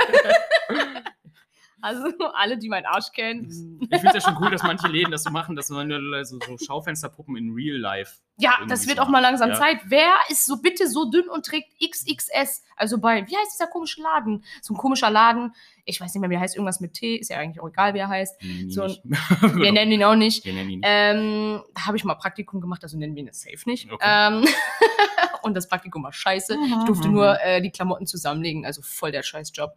[1.82, 3.78] Also alle, die meinen Arsch kennen.
[3.90, 5.90] Ich finde es ja schon cool, dass manche Läden das so machen, dass man
[6.24, 8.16] so, so Schaufensterpuppen in Real Life.
[8.38, 9.54] Ja, das wird so auch mal langsam Ja.
[9.56, 9.78] Zeit.
[9.86, 12.64] Wer ist so bitte so dünn und trägt XXS?
[12.76, 14.44] Also bei, wie heißt dieser komische Laden?
[14.62, 15.54] So ein komischer Laden.
[15.84, 16.54] Ich weiß nicht mehr, wie er heißt.
[16.56, 17.16] Irgendwas mit T.
[17.16, 18.42] Ist ja eigentlich auch egal, wie er heißt.
[18.42, 19.02] Wir nennen ihn So ein- nicht.
[19.40, 19.72] Wir Genau.
[19.72, 20.44] nennen ihn auch nicht.
[20.44, 20.88] Wir nennen ihn nicht.
[20.90, 23.90] Ähm, da habe ich mal Praktikum gemacht, also nennen wir ihn jetzt safe nicht.
[23.90, 24.04] Okay.
[24.06, 24.44] Ähm,
[25.42, 26.56] und das Praktikum war scheiße.
[26.78, 29.72] Ich durfte nur äh, die Klamotten zusammenlegen, also voll der Scheißjob.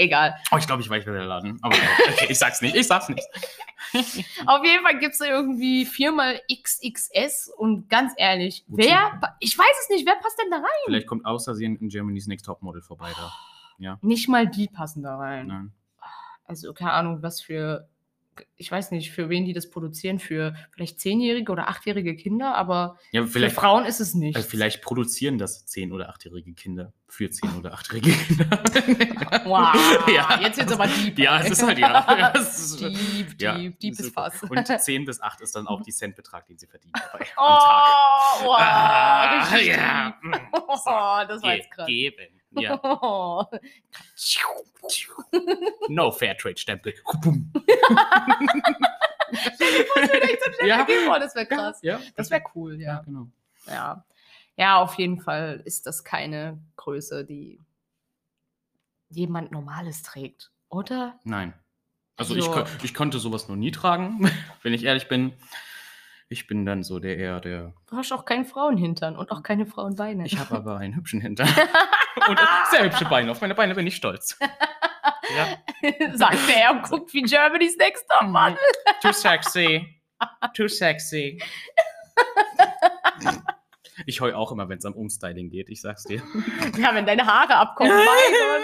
[0.00, 0.34] Egal.
[0.52, 1.58] Oh, ich glaube, ich weiß, wer der Laden.
[1.60, 2.76] Aber okay, ich sag's nicht.
[2.76, 3.22] Ich sag's nicht.
[4.46, 8.88] Auf jeden Fall gibt es da irgendwie viermal XXS und ganz ehrlich, Wozu?
[8.88, 10.66] wer, ich weiß es nicht, wer passt denn da rein?
[10.86, 13.32] Vielleicht kommt außersehen in Germany's Next Topmodel vorbei da.
[13.78, 13.98] Ja.
[14.00, 15.48] Nicht mal die passen da rein.
[15.48, 15.72] Nein.
[16.44, 17.88] Also keine Ahnung, was für,
[18.56, 22.98] ich weiß nicht, für wen die das produzieren, für vielleicht zehnjährige oder achtjährige Kinder, aber
[23.12, 24.36] Ja, für Frauen ist es nicht.
[24.36, 28.46] äh, vielleicht produzieren das 10- oder 8-jährige Kinder für 10- oder 8-jährige Kinder.
[29.44, 30.38] Wow, Ja.
[30.42, 31.18] jetzt wird's aber deep.
[31.18, 32.32] Ja, es ist halt, ja.
[32.34, 34.12] Es ist- Deep, Ja, deep, deep ist.
[34.12, 34.42] Fass.
[34.42, 37.58] Und 10 bis 8 ist dann auch die Centbetrag, den sie verdienen dabei Oh, am
[37.58, 38.44] Tag.
[38.44, 40.14] wow, Ah, ja.
[40.22, 40.40] deep.
[40.52, 41.86] Oh, das war jetzt krass.
[41.86, 42.37] Geben.
[42.50, 42.80] Ja.
[42.82, 43.44] Oh.
[45.88, 46.94] No Fairtrade-Stempel.
[50.66, 50.66] Ja.
[50.66, 50.86] ja.
[51.08, 51.78] Oh, das wäre krass.
[51.82, 53.00] Ja, Das wäre cool, ja, ja.
[53.02, 53.26] genau.
[53.66, 54.04] ja.
[54.56, 57.60] Ja, auf jeden Fall ist das keine Größe, die
[59.10, 61.18] jemand Normales trägt, oder?
[61.24, 61.54] Nein.
[62.16, 64.30] Also, ich, Also- ich konnte sowas noch nie tragen,
[64.62, 65.34] wenn ich ehrlich bin.
[66.30, 67.72] Ich bin dann so der eher der.
[67.88, 70.26] Du hast auch keinen Frauenhintern und auch keine Frauenbeine.
[70.26, 71.48] Ich habe aber einen hübschen Hintern.
[72.28, 72.38] Und
[72.70, 73.30] sehr hübsche Beine.
[73.30, 74.36] Auf meine Beine bin ich stolz.
[75.36, 75.56] Ja.
[76.16, 78.56] Sagt er und guckt wie Germany's Next Top Mann.
[79.00, 79.86] Too sexy.
[80.54, 81.40] Too sexy.
[84.06, 86.22] Ich heul auch immer, wenn es am Umstyling geht, ich sag's dir.
[86.76, 87.92] Ja, wenn deine Haare abkommen.
[87.96, 88.62] mein Gott.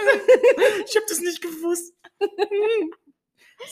[0.89, 1.95] Ich hab das nicht gewusst.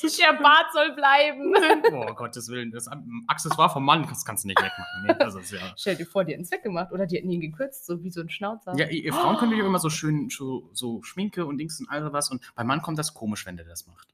[0.03, 1.55] Der Bart soll bleiben.
[1.93, 2.71] Oh, Gottes Willen.
[2.71, 2.89] Das
[3.27, 5.05] Accessoire vom Mann, das kannst du nicht wegmachen.
[5.07, 5.61] Nee, das ist ja.
[5.77, 8.21] Stell dir vor, die hätten es weggemacht oder die hätten ihn gekürzt, so wie so
[8.21, 8.75] ein Schnauzer.
[8.77, 12.13] Ja, ihr, Frauen könnt ja immer so schön so, so Schminke und Dings und all
[12.13, 12.31] was.
[12.31, 14.09] Und beim Mann kommt das komisch, wenn der das macht.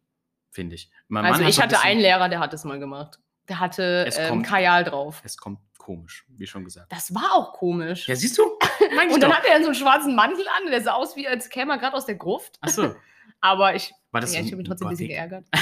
[0.51, 0.91] Finde ich.
[1.09, 3.21] Mein also Mann ich so hatte einen Lehrer, der hat es mal gemacht.
[3.49, 5.23] Der hatte ähm, kommt- Kajal drauf.
[5.25, 6.93] Es kommt komisch, wie schon gesagt.
[6.93, 8.09] Das war auch komisch.
[8.09, 8.43] Ja, siehst du?
[9.13, 11.73] Und dann hat er so einen schwarzen Mantel an, der sah aus wie als käme
[11.73, 12.59] er gerade aus der Gruft.
[12.61, 12.95] Achso.
[13.40, 15.44] Aber ich, War das ja, so ich habe ihn trotzdem ein bisschen geärgert.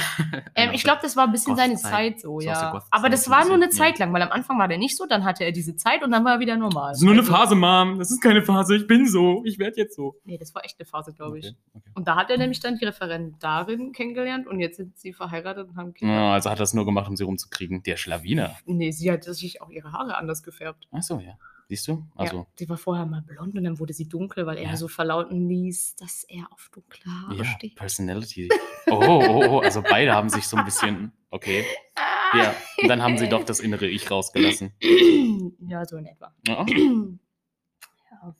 [0.55, 1.75] Ähm, ich glaube, das war ein bisschen seine.
[1.75, 2.81] Zeit so, So ja.
[2.89, 3.69] Aber das so war nur eine.
[3.69, 6.09] Zeit lang, weil am Anfang war der nicht so, dann hatte er diese Zeit und
[6.09, 6.89] dann war er wieder normal.
[6.93, 7.99] Das ist nur eine Also- Phase, Mom.
[7.99, 8.75] Das ist keine Phase.
[8.75, 9.43] Ich bin so.
[9.45, 10.15] Ich werde jetzt so.
[10.25, 11.45] Nee, das war echt eine Phase, glaube ich.
[11.45, 11.91] Okay, okay.
[11.93, 15.75] Und da hat er nämlich dann die Referendarin kennengelernt und jetzt sind sie verheiratet und
[15.77, 16.15] haben Kinder.
[16.15, 17.83] Ja, also hat er es nur gemacht, um sie rumzukriegen.
[17.83, 18.55] Der Schlawiner.
[18.65, 20.87] Nee, sie hat sich auch ihre Haare anders gefärbt.
[20.91, 21.33] Achso, ja.
[21.69, 21.91] Siehst du?
[21.93, 24.77] ja, Also, sie war vorher mal blond und dann wurde sie dunkel, weil er Ja.
[24.77, 27.75] so verlauten ließ, dass er auf dunkle Haare ja, steht.
[27.75, 28.47] Personality.
[28.89, 31.11] Oh, oh, oh, oh, also beide haben sich so ein bisschen.
[31.29, 31.65] Okay.
[31.95, 32.37] Ah.
[32.37, 32.55] Ja.
[32.81, 34.73] Und dann haben sie doch das innere Ich rausgelassen.
[35.69, 36.33] Ja, so in etwa.
[36.47, 36.65] Ja.
[38.11, 38.35] ja.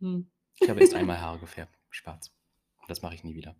[0.00, 0.30] Hm.
[0.60, 1.74] Ich habe erst einmal Haare gefärbt.
[1.90, 2.32] Schwarz.
[2.86, 3.56] Das mache ich nie wieder.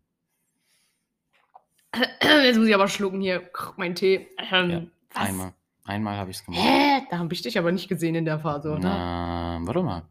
[2.22, 3.48] Jetzt muss ich aber schlucken hier.
[3.76, 4.28] Mein Tee.
[4.50, 4.82] Ähm, Ja?
[5.14, 5.52] Einmal.
[5.84, 6.62] Einmal habe ich es gemacht.
[6.62, 7.02] Hä?
[7.10, 8.80] Da habe ich dich aber nicht gesehen in der Phase, oder?
[8.80, 10.02] Na, warte mal.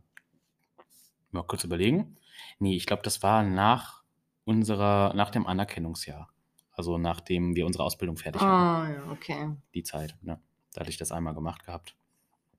[1.32, 2.16] Mal kurz überlegen.
[2.60, 4.04] Nee, ich glaube, das war nach
[4.46, 6.30] unserer, nach dem Anerkennungsjahr.
[6.72, 8.52] Also nachdem wir unsere Ausbildung fertig hatten.
[8.52, 9.52] Ah, ja, okay.
[9.74, 10.16] Die Zeit.
[10.22, 10.40] Ne?
[10.74, 11.96] Da hatte ich das einmal gemacht gehabt.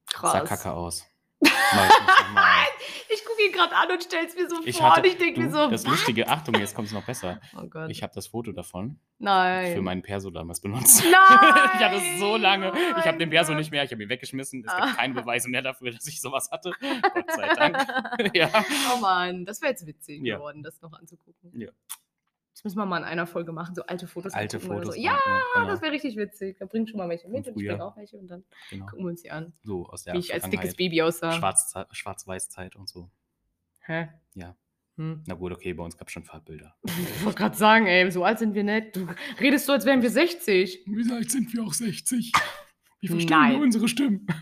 [0.07, 0.33] Krass.
[0.33, 1.07] Sah kacke aus.
[3.09, 3.19] Ich.
[3.19, 5.51] Ich ihn gerade an und stell's mir so Ich vor hatte, und ich denke mir
[5.51, 5.87] so, das?
[5.87, 7.41] Lustige, Achtung, jetzt kommt es noch besser.
[7.57, 7.91] Oh Gott.
[7.91, 9.75] Ich habe das Foto davon Nein.
[9.75, 11.03] für meinen Perso damals benutzt.
[11.05, 11.39] Nein!
[11.75, 12.73] Ich hatte es so lange.
[12.73, 13.85] Oh Ich habe den Perso nicht mehr.
[13.85, 14.65] Ich habe ihn weggeschmissen.
[14.65, 14.87] Es Ah.
[14.87, 16.73] gibt keine Beweise mehr dafür, dass ich sowas hatte.
[16.81, 18.35] Gott sei Dank.
[18.35, 18.51] ja.
[18.95, 20.37] Oh Mann, das wäre jetzt witzig Ja.
[20.37, 21.53] geworden, das noch anzugucken.
[21.61, 21.71] Ja.
[22.55, 24.33] Das müssen wir mal in einer Folge machen, so alte Fotos.
[24.33, 24.95] Alte Fotos.
[24.95, 25.01] So.
[25.01, 25.19] Ja,
[25.55, 25.67] genau.
[25.67, 26.57] das wäre richtig witzig.
[26.59, 28.87] Da bringt schon mal welche mit Von und ich bringe auch welche und dann genau.
[28.87, 30.77] gucken wir uns die an, So aus der wie ich als dickes.
[30.77, 31.33] Baby aussah.
[31.33, 33.11] Schwarz, Schwarz-Weiß-Zeit und so.
[33.87, 34.09] Hä?
[34.35, 34.57] Ja.
[34.97, 35.23] Hm.
[35.27, 36.75] Na gut, okay, bei uns gab es schon Farbbilder.
[36.87, 38.97] Ich wollte gerade sagen, ey, so alt sind wir nicht.
[38.97, 39.07] Du
[39.41, 40.85] redest so, als wären wir 60.
[40.87, 42.33] Wie alt sind wir auch 60?
[43.01, 43.61] Wie verstehen wir Nein.
[43.61, 44.27] unsere Stimmen?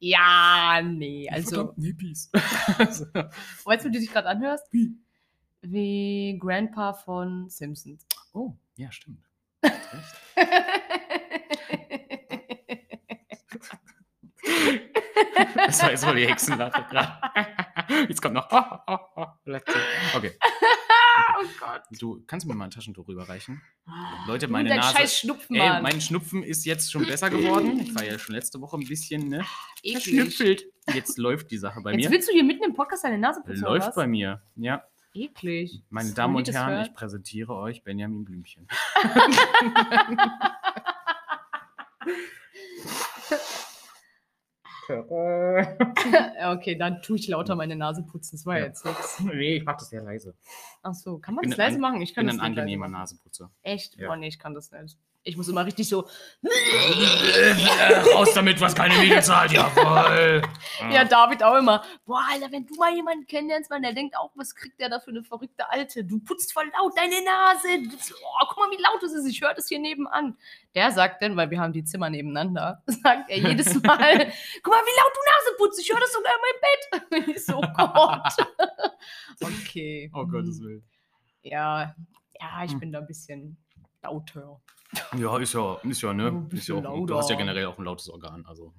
[0.00, 2.30] ja, nee, also, Hippies.
[2.32, 4.66] weißt du, wie du dich gerade anhörst?
[4.72, 4.96] Wie?
[5.62, 8.04] Wie Grandpa von Simpsons.
[8.32, 9.20] oh, ja, stimmt.
[15.54, 17.12] Das war jetzt wohl die Hexenlache gerade.
[18.08, 18.50] Jetzt kommt noch.
[18.50, 20.32] Okay.
[21.38, 21.82] oh Gott.
[22.00, 23.62] Du kannst mir mal ein Taschentuch rüberreichen.
[23.86, 27.78] Leute, Leute, meine Nase- scheiß Schnupfen, Ey, mein Schnupfen ist jetzt schon besser geworden.
[27.80, 29.44] Ich war ja schon letzte Woche ein bisschen ne,
[29.82, 30.02] Eklig.
[30.02, 30.64] verschnüffelt.
[30.92, 32.10] Jetzt läuft die Sache bei Jetzt mir.
[32.10, 34.42] willst du hier mitten im Podcast deine Nase putzen, Läuft bei mir.
[34.56, 34.82] Ja,
[35.14, 35.82] Eklig.
[35.90, 38.66] meine Damen und Herren, ich präsentiere euch Benjamin Blümchen.
[46.56, 48.36] Okay, dann tue ich lauter meine Nase putzen.
[48.36, 48.66] Das war Ja.
[48.66, 49.20] jetzt nichts.
[49.24, 50.34] nee, ich mach das sehr leise.
[50.82, 52.02] Ach so, kann man bin das ein leise an- machen?
[52.02, 52.88] Ich Ich kann bin das ein angenehmer.
[52.88, 53.50] Naseputzer.
[53.62, 53.96] Echt?
[53.96, 54.08] Ja.
[54.08, 54.96] Boah, nee, ich kann das nicht.
[55.26, 56.08] Ich muss immer richtig so.
[58.14, 60.42] Raus damit, was keine Miete zahlt, jawohl.
[60.90, 61.82] Ja, David auch immer.
[62.04, 65.00] Boah, Alter, wenn du mal jemanden kennenlernst, man, der denkt auch, was kriegt der da
[65.00, 66.04] für eine verrückte Alte?
[66.04, 67.68] Du putzt voll laut deine Nase.
[68.12, 69.26] Oh, guck mal, wie laut es ist.
[69.26, 70.36] Ich höre das hier nebenan.
[70.74, 74.82] Der sagt dann, weil wir haben die Zimmer nebeneinander, sagt er jedes Mal, guck mal,
[74.84, 75.80] wie laut du Nase putzt.
[75.80, 77.36] Ich höre das sogar in meinem Bett.
[77.36, 78.32] Ich so, oh Gott.
[79.42, 80.10] okay.
[80.14, 80.84] Oh Gottes Willen.
[81.42, 81.94] Ja,
[82.40, 82.80] ja, ich Hm.
[82.80, 83.56] bin da ein bisschen
[84.02, 84.60] lauter.
[85.18, 86.48] Ja, ist ja, ist ja, ne?
[86.52, 88.72] Ist ja auch, du hast ja generell auch ein lautes Organ, also.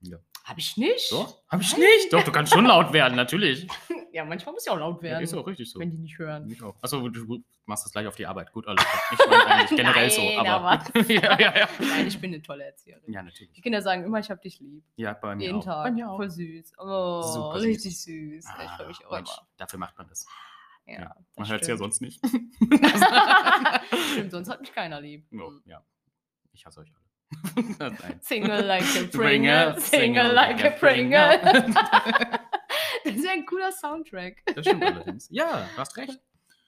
[0.00, 0.18] Ja.
[0.44, 1.12] Hab ich nicht?
[1.12, 1.38] Doch?
[1.48, 2.12] Hab ich nicht?
[2.12, 3.66] Doch, du kannst schon laut werden, natürlich.
[4.14, 5.80] Ja, manchmal muss ich auch laut Ja, werden, ist auch richtig so.
[5.80, 6.46] wenn die nicht hören.
[6.50, 6.74] Ich auch.
[6.82, 8.52] Achso, du machst das gleich auf die Arbeit.
[8.52, 8.84] Gut, alles.
[9.10, 10.70] Ich meine eigentlich generell so, Nein, aber.
[10.72, 11.68] aber- ja, ja, ja.
[11.78, 13.10] Nein, ich bin eine tolle Erzieherin.
[13.10, 13.62] Ja, Die natürlich.
[13.62, 14.84] Kinder sagen immer, ich hab dich lieb.
[14.96, 15.64] Ja, bei mir Jeden auch.
[15.64, 15.84] Tag.
[15.84, 16.18] Bei mir auch.
[16.18, 16.72] Voll süß.
[16.76, 17.68] Oh, Super süß.
[17.68, 18.44] richtig süß.
[18.44, 19.48] ich Ah, freue mich auch Mensch, immer.
[19.56, 20.26] Dafür macht man das.
[20.86, 22.20] Ja, Man hört es ja sonst nicht.
[24.12, 25.26] Stimmt, sonst hat mich keiner lieb.
[25.30, 25.62] Ja, Hm.
[25.64, 25.84] ja.
[26.52, 27.02] Ich hasse euch alle.
[28.20, 31.38] Single like a Pringer, Single like a Pringer.
[33.04, 34.42] das ist ja ein cooler Soundtrack.
[34.54, 35.28] Das stimmt allerdings.
[35.30, 36.20] Ja, du hast recht.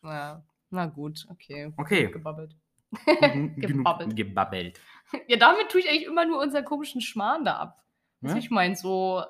[0.02, 1.72] Ja, na gut, okay.
[1.76, 2.10] Okay.
[2.10, 2.56] Gebabbelt.
[3.20, 4.16] Genug Gebabbelt.
[4.16, 4.80] gebabbelt.
[5.28, 7.84] Ja, damit tue ich eigentlich immer nur unseren komischen Schmarrn da ab.
[8.20, 8.38] Was Ja?
[8.38, 9.22] ich meine, so,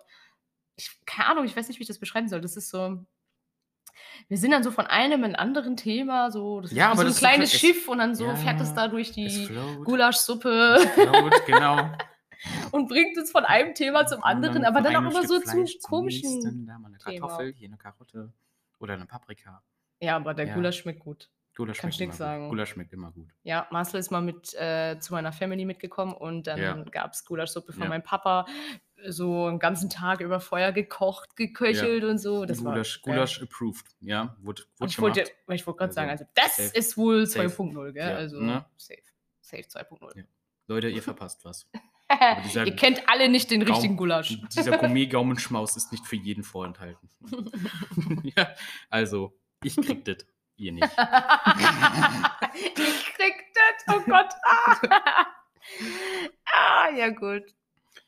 [0.77, 2.40] ich, keine Ahnung, ich weiß nicht, wie ich das beschreiben soll.
[2.42, 3.05] Das ist so,
[4.28, 7.14] wir sind dann so von einem in anderen Thema, so, das Ja, ist aber so
[7.14, 9.48] ein kleines es- Schiff und dann so ja, fährt es da durch die.
[9.85, 10.78] Gulaschsuppe
[11.46, 11.90] genau.
[12.72, 15.78] und bringt uns von einem Thema zum anderen, aber von dann auch immer so zu
[15.83, 16.30] komischen.
[16.30, 16.66] nächsten.
[16.66, 17.26] Da mal eine Thema.
[17.28, 18.33] Kartoffel, hier eine Karotte
[18.78, 19.62] oder eine Paprika.
[20.00, 20.54] Ja, aber der Ja.
[20.54, 21.30] Gulasch schmeckt gut.
[21.57, 22.42] Gulasch Kannst schmeckt immer sagen.
[22.42, 22.50] gut.
[22.50, 23.28] Gulasch schmeckt immer gut.
[23.44, 26.74] Ja, Marcel ist mal mit äh, zu meiner Family mitgekommen und dann Ja.
[26.90, 27.88] gab es Gulaschsuppe von Ja.
[27.88, 28.44] meinem Papa.
[29.07, 32.45] So einen ganzen Tag über Feuer gekocht, geköchelt und so.
[32.45, 33.14] Das Gulasch, war.
[33.14, 33.85] Gulasch approved.
[34.01, 36.71] Ja, wurde, wurde ich wollte, ich wollte gerade Also, sagen, also das safe.
[36.79, 37.47] ist wohl Safe.
[37.49, 38.09] 2.0, gell?
[38.09, 38.64] Ja, also ne?
[38.77, 39.01] safe.
[39.40, 40.19] Safe 2.0.
[40.19, 40.25] Ja.
[40.69, 41.69] Leute, ihr verpasst was.
[42.55, 44.38] Ihr kennt alle nicht den Gaum- richtigen Gulasch.
[44.55, 47.09] Dieser Gourmet-Gaumenschmaus ist nicht für jeden vorenthalten.
[48.37, 48.49] ja,
[48.90, 50.19] also, ich krieg das,
[50.57, 50.85] ihr nicht.
[52.64, 54.29] ich krieg das, oh Gott.
[56.47, 57.43] Ah ja gut.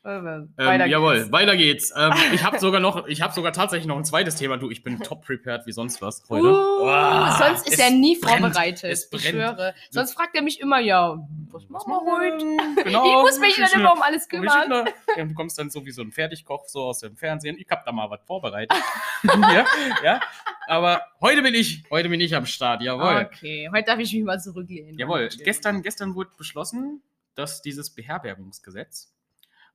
[0.07, 1.31] Ähm, Weiter jawohl, geht's.
[1.33, 1.93] weiter geht's.
[1.97, 4.55] Ähm, ich habe sogar noch, ich habe sogar tatsächlich noch ein zweites Thema.
[4.57, 6.47] Du, ich bin top prepared wie sonst was heute.
[6.47, 8.85] Uh, Ah, sonst ist er nie brennt, vorbereitet.
[8.91, 9.73] es Ich schwöre.
[9.89, 11.17] Sonst fragt er mich immer, ja,
[11.51, 12.45] was machen wir heute?
[12.87, 13.05] Genau.
[13.05, 14.71] ich muss mich dann immer um alles kümmern.
[15.17, 17.57] Ja, du kommst dann so wie so ein Fertigkoch so aus dem Fernsehen.
[17.59, 18.77] Ich hab da mal was vorbereitet.
[19.23, 19.65] ja,
[20.03, 20.19] ja.
[20.67, 22.81] Aber heute bin ich, heute bin ich am Start.
[22.81, 23.27] Jawohl.
[23.29, 24.97] Okay, heute darf ich mich mal zurücklehnen.
[24.97, 25.23] Jawohl.
[25.23, 27.01] Äh, Gestern, gestern wurde beschlossen,
[27.35, 29.13] dass dieses Beherbergungsgesetz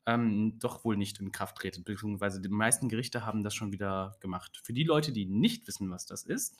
[0.07, 4.17] ähm, doch wohl nicht in Kraft treten, beziehungsweise die meisten Gerichte haben das schon wieder
[4.21, 4.61] gemacht.
[4.65, 6.57] Für die Leute, die nicht wissen, was das ist,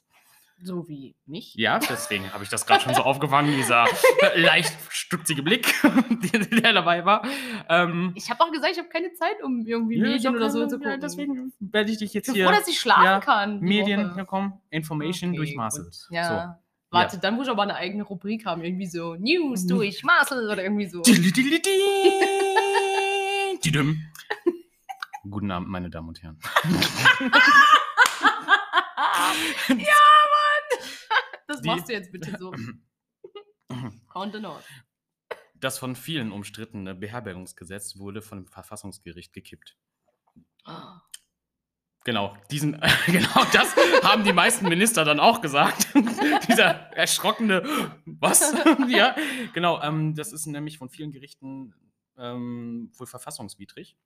[0.63, 1.55] So wie mich.
[1.57, 3.87] ja, deswegen habe ich das gerade schon so aufgefangen, dieser
[4.37, 5.75] leicht stutzige Blick,
[6.63, 7.27] der dabei war.
[7.69, 10.65] Ähm, Ich habe auch gesagt, ich habe keine Zeit, um irgendwie ja, Medien oder so
[10.69, 11.01] zu ja, gucken.
[11.01, 13.61] deswegen werde ich dich jetzt ich bin hier froh, dass ich schlafen ja, kann.
[13.61, 15.85] die Medien, ja, komm, Information Okay, durch Marcel.
[15.85, 15.97] gut.
[16.11, 16.59] Ja.
[16.59, 16.63] So.
[16.95, 18.63] Warte, dann muss ich aber eine eigene Rubrik haben.
[18.63, 21.01] Irgendwie so News durch Marcel oder irgendwie so.
[25.31, 26.39] Guten Abend, meine Damen und Herren.
[29.69, 30.81] ja, Mann!
[31.47, 32.53] Das Die- machst du jetzt bitte so.
[34.13, 34.65] Count the North.
[35.55, 39.77] Das von vielen umstrittene Beherbergungsgesetz wurde von dem Verfassungsgericht gekippt.
[42.05, 45.87] Genau, diesen, genau das haben die meisten Minister dann auch gesagt.
[46.49, 47.63] Dieser erschrockene,
[48.07, 48.53] was?
[48.89, 49.15] ja,
[49.53, 51.75] genau, ähm, das ist nämlich von vielen Gerichten
[52.19, 53.97] ähm, wohl verfassungswidrig.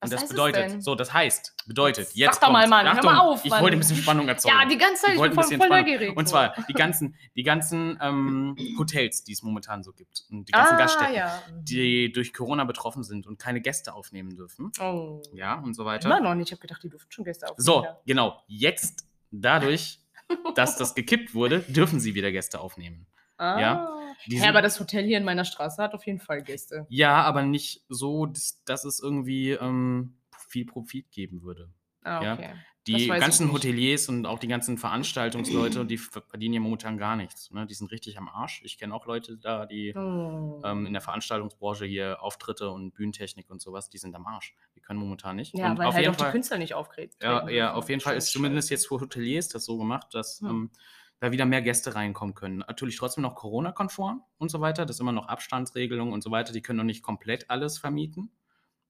[0.00, 2.40] Und Was das bedeutet, so, das heißt, bedeutet, Sag jetzt.
[2.40, 2.68] doch mal.
[2.68, 3.62] Mann, hör mal Achtung, auf, Ich Mann.
[3.62, 4.56] wollte ein bisschen Spannung erzeugen.
[4.56, 6.16] Ja, die ganze Zeit, Ich ich bin voll, voll neugierig.
[6.16, 10.24] Und zwar die ganzen, die ganzen ähm, Hotels, die es momentan so gibt.
[10.30, 11.42] Und die ganzen ah, Gaststätten, ja.
[11.62, 14.70] die durch Corona betroffen sind und keine Gäste aufnehmen dürfen.
[14.80, 15.20] Oh.
[15.32, 16.06] Ja, und so weiter.
[16.06, 16.48] Immer noch nicht.
[16.48, 17.64] Ich habe gedacht, die durften schon Gäste aufnehmen.
[17.64, 18.40] So, genau.
[18.46, 19.98] Jetzt, dadurch,
[20.54, 23.08] dass das gekippt wurde, dürfen sie wieder Gäste aufnehmen.
[23.38, 23.60] Ah.
[23.60, 23.94] ja.
[24.26, 26.86] Die Ja, aber das Hotel hier in meiner Straße hat auf jeden Fall Gäste.
[26.88, 31.70] Ja, aber nicht so, dass, dass es irgendwie ähm, viel Profit geben würde.
[32.02, 32.32] Ah, Ja.
[32.34, 32.50] okay.
[32.88, 33.52] Die weiß ich ganzen.
[33.52, 37.50] Hoteliers und auch die ganzen Veranstaltungsleute, die verdienen ja momentan gar nichts.
[37.50, 37.66] Ne?
[37.66, 38.62] Die sind richtig am Arsch.
[38.64, 40.62] Ich kenne auch Leute da, die Oh.
[40.64, 44.54] ähm, in der Veranstaltungsbranche hier Auftritte und Bühnentechnik und sowas, die sind am Arsch.
[44.74, 45.54] Die können momentan nicht.
[45.54, 47.14] ja, und weil auf halt jeden auch die Fall, Künstler nicht auftreten.
[47.22, 50.48] ja, ja, auf jeden Fall ist zumindest jetzt für Hoteliers das so gemacht, dass Hm.
[50.48, 50.70] ähm,
[51.20, 52.58] da wieder mehr Gäste reinkommen können.
[52.58, 54.86] Natürlich trotzdem noch Corona-konform und so weiter.
[54.86, 56.52] Das ist immer noch Abstandsregelungen und so weiter.
[56.52, 58.30] Die können noch nicht komplett alles vermieten,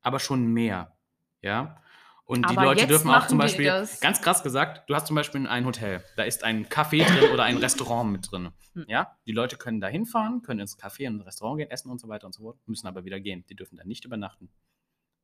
[0.00, 0.96] aber schon mehr.
[1.40, 1.82] Ja.
[2.28, 4.00] Und die Aber Leute jetzt dürfen auch zum die Beispiel, das.
[4.00, 7.44] ganz krass gesagt, du hast zum Beispiel ein Hotel, da ist ein Café drin oder
[7.44, 8.50] ein Restaurant mit drin.
[8.74, 8.84] Hm.
[8.86, 12.08] Ja, die Leute können da hinfahren, können ins Café und Restaurant gehen, essen und so
[12.08, 13.46] weiter und so fort, müssen aber wieder gehen.
[13.48, 14.50] Die dürfen da nicht übernachten.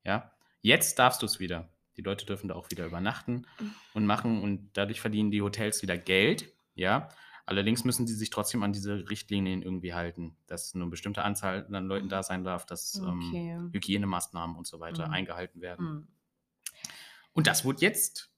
[0.02, 1.68] Ja, jetzt darfst du es wieder.
[1.98, 3.46] Die Leute dürfen da auch wieder übernachten
[3.92, 6.53] und machen und dadurch verdienen die Hotels wieder Geld.
[6.74, 7.08] Ja,
[7.46, 11.66] allerdings müssen sie sich trotzdem an diese Richtlinien irgendwie halten, dass nur eine bestimmte Anzahl
[11.72, 13.60] an Leuten da sein darf, dass ähm, Okay.
[13.72, 15.12] Hygienemaßnahmen und so weiter Mhm.
[15.12, 15.86] eingehalten werden.
[15.86, 16.08] Hm.
[17.32, 18.30] Und das wurde jetzt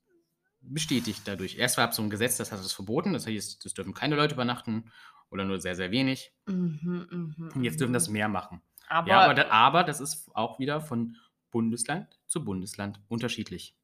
[0.61, 1.57] bestätigt dadurch.
[1.59, 3.13] Erst gab es so ein Gesetz, das hat es verboten.
[3.13, 4.91] Das heißt, es dürfen keine Leute übernachten
[5.31, 6.33] oder nur sehr, sehr wenig.
[6.47, 7.95] Mhm, mhm, Und jetzt dürfen mhm.
[7.95, 8.63] das mehr machen.
[8.89, 11.17] Aber, ja, aber, aber das ist auch wieder von
[11.51, 13.77] Bundesland zu Bundesland unterschiedlich.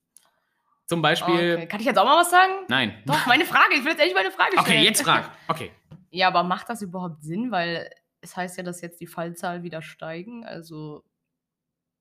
[0.86, 1.54] Zum Beispiel.
[1.56, 1.66] okay.
[1.68, 2.52] Kann ich jetzt auch mal was sagen?
[2.68, 2.94] Nein.
[3.06, 3.74] Doch, meine Frage.
[3.74, 4.66] Ich will jetzt endlich meine Frage stellen.
[4.66, 5.30] Okay, jetzt frag.
[5.48, 5.70] Okay.
[6.10, 7.50] Ja, aber macht das überhaupt Sinn?
[7.50, 7.88] Weil
[8.20, 10.44] es heißt ja, dass jetzt die Fallzahlen wieder steigen.
[10.44, 11.04] Also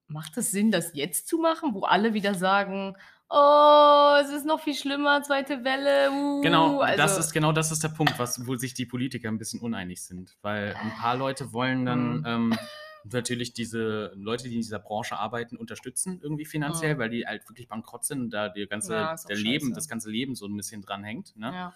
[0.08, 2.98] macht es Sinn, das jetzt zu machen, wo alle wieder sagen,
[3.30, 6.12] oh, es ist noch viel schlimmer, zweite Welle.
[6.12, 9.30] Uh, Genau, also, das ist genau das ist der Punkt, was, wo sich die Politiker
[9.30, 10.36] ein bisschen uneinig sind.
[10.41, 12.58] Weil ein paar Leute wollen dann Mhm.
[13.04, 17.00] ähm, natürlich diese Leute, die in dieser Branche arbeiten, unterstützen, irgendwie finanziell, Mhm.
[17.00, 19.76] weil die halt wirklich bankrott sind und da die ganze, Ja, der Leben, scheiße.
[19.76, 21.36] das ganze Leben so ein bisschen dranhängt.
[21.38, 21.52] Ne?
[21.54, 21.74] Ja.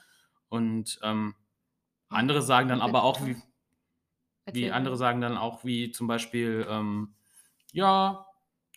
[0.49, 1.35] Und ähm,
[2.09, 3.35] andere sagen dann aber auch, wie,
[4.51, 7.15] wie andere sagen dann auch, wie zum Beispiel, ähm,
[7.71, 8.27] ja,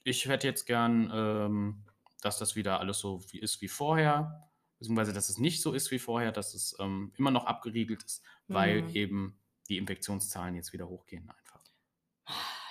[0.05, 1.85] ich hätte jetzt gern, ähm,
[2.23, 5.91] dass das wieder alles so wie ist wie vorher, beziehungsweise dass es nicht so ist
[5.91, 8.89] wie vorher, dass es ähm, immer noch abgeriegelt ist, weil Mhm.
[8.91, 11.48] eben die Infektionszahlen jetzt wieder hochgehen einfach.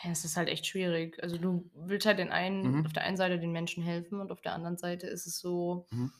[0.04, 1.22] Ja, es ist halt echt schwierig.
[1.24, 2.86] Also du willst halt den einen, Mhm.
[2.86, 5.88] auf der einen Seite den Menschen helfen und auf der anderen Seite ist es so,
[5.91, 6.12] Mhm.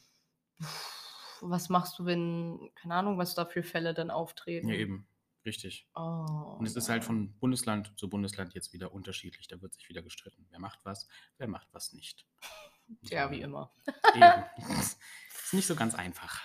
[1.41, 4.69] was machst du, wenn, keine Ahnung, was da für Fälle dann auftreten?
[4.69, 5.08] Ja, eben.
[5.45, 5.88] Richtig.
[5.95, 7.08] Oh, Und es ist halt nein.
[7.08, 9.47] von Bundesland zu Bundesland jetzt wieder unterschiedlich.
[9.47, 10.45] Da wird sich wieder gestritten.
[10.50, 12.26] Wer macht was, wer macht was nicht.
[13.04, 13.71] Ja, wie immer.
[14.15, 14.43] Eben.
[14.80, 16.41] ist nicht so ganz einfach.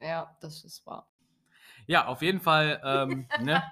[0.00, 1.08] Ja, das ist wahr.
[1.86, 3.62] Ja, auf jeden Fall, ähm, ne?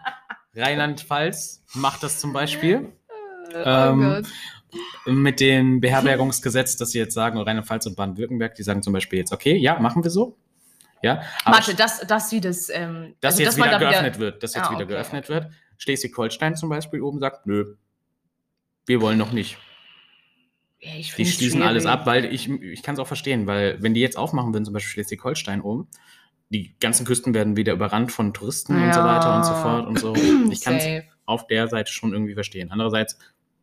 [0.57, 2.93] Rheinland-Pfalz macht das zum Beispiel
[3.55, 4.25] Ähm,
[5.07, 9.33] mit dem Beherbergungsgesetz, dass sie jetzt sagen, Rheinland-Pfalz und Baden-Württemberg, die sagen zum Beispiel jetzt,
[9.33, 10.37] okay, ja, machen wir so.
[11.03, 12.71] Ja, Warte, dass, dass sie das.
[12.71, 15.53] Ähm, dass also, jetzt man wieder geöffnet wird, dass jetzt Ah, wieder okay, geöffnet wird.
[15.77, 17.77] Schleswig-Holstein zum Beispiel oben sagt, nö,
[18.87, 19.59] wir wollen noch nicht.
[20.81, 22.01] Ja, Die schließen alles schwierig.
[22.01, 24.75] ab, weil ich, ich kann es auch verstehen, weil wenn die jetzt aufmachen würden, zum
[24.75, 25.89] Beispiel Schleswig-Holstein oben,
[26.55, 29.05] die ganzen Küsten werden wieder überrannt von Touristen und so Ja.
[29.07, 30.15] weiter und so fort und so.
[30.51, 30.87] Ich kann es
[31.27, 32.71] auf der Seite schon irgendwie verstehen.
[32.71, 33.19] Andererseits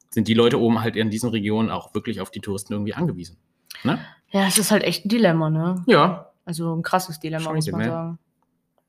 [0.10, 3.38] sind die Leute oben halt in diesen Regionen auch wirklich auf die Touristen irgendwie angewiesen.
[3.84, 4.00] Ne?
[4.30, 5.84] Ja, es ist halt echt ein Dilemma, ne?
[5.88, 7.88] Ja, Also ein krasses Dilemma, muss Scheiße, man ne?
[7.88, 8.20] sagen.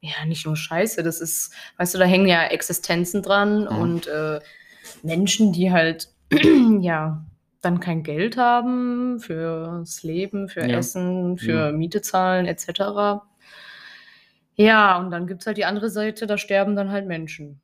[0.01, 3.79] Ja, nicht nur Scheiße, das ist, weißt du, da hängen ja Existenzen dran Mhm.
[3.79, 4.41] und äh,
[5.05, 6.09] Menschen, die halt,
[6.81, 7.25] ja,
[7.61, 10.79] dann kein Geld haben fürs Leben, für Ja.
[10.79, 11.73] Essen, für Ja.
[11.73, 13.23] Miete zahlen, etc.
[14.57, 17.61] Ja, und dann gibt es halt die andere Seite, da sterben dann halt Menschen.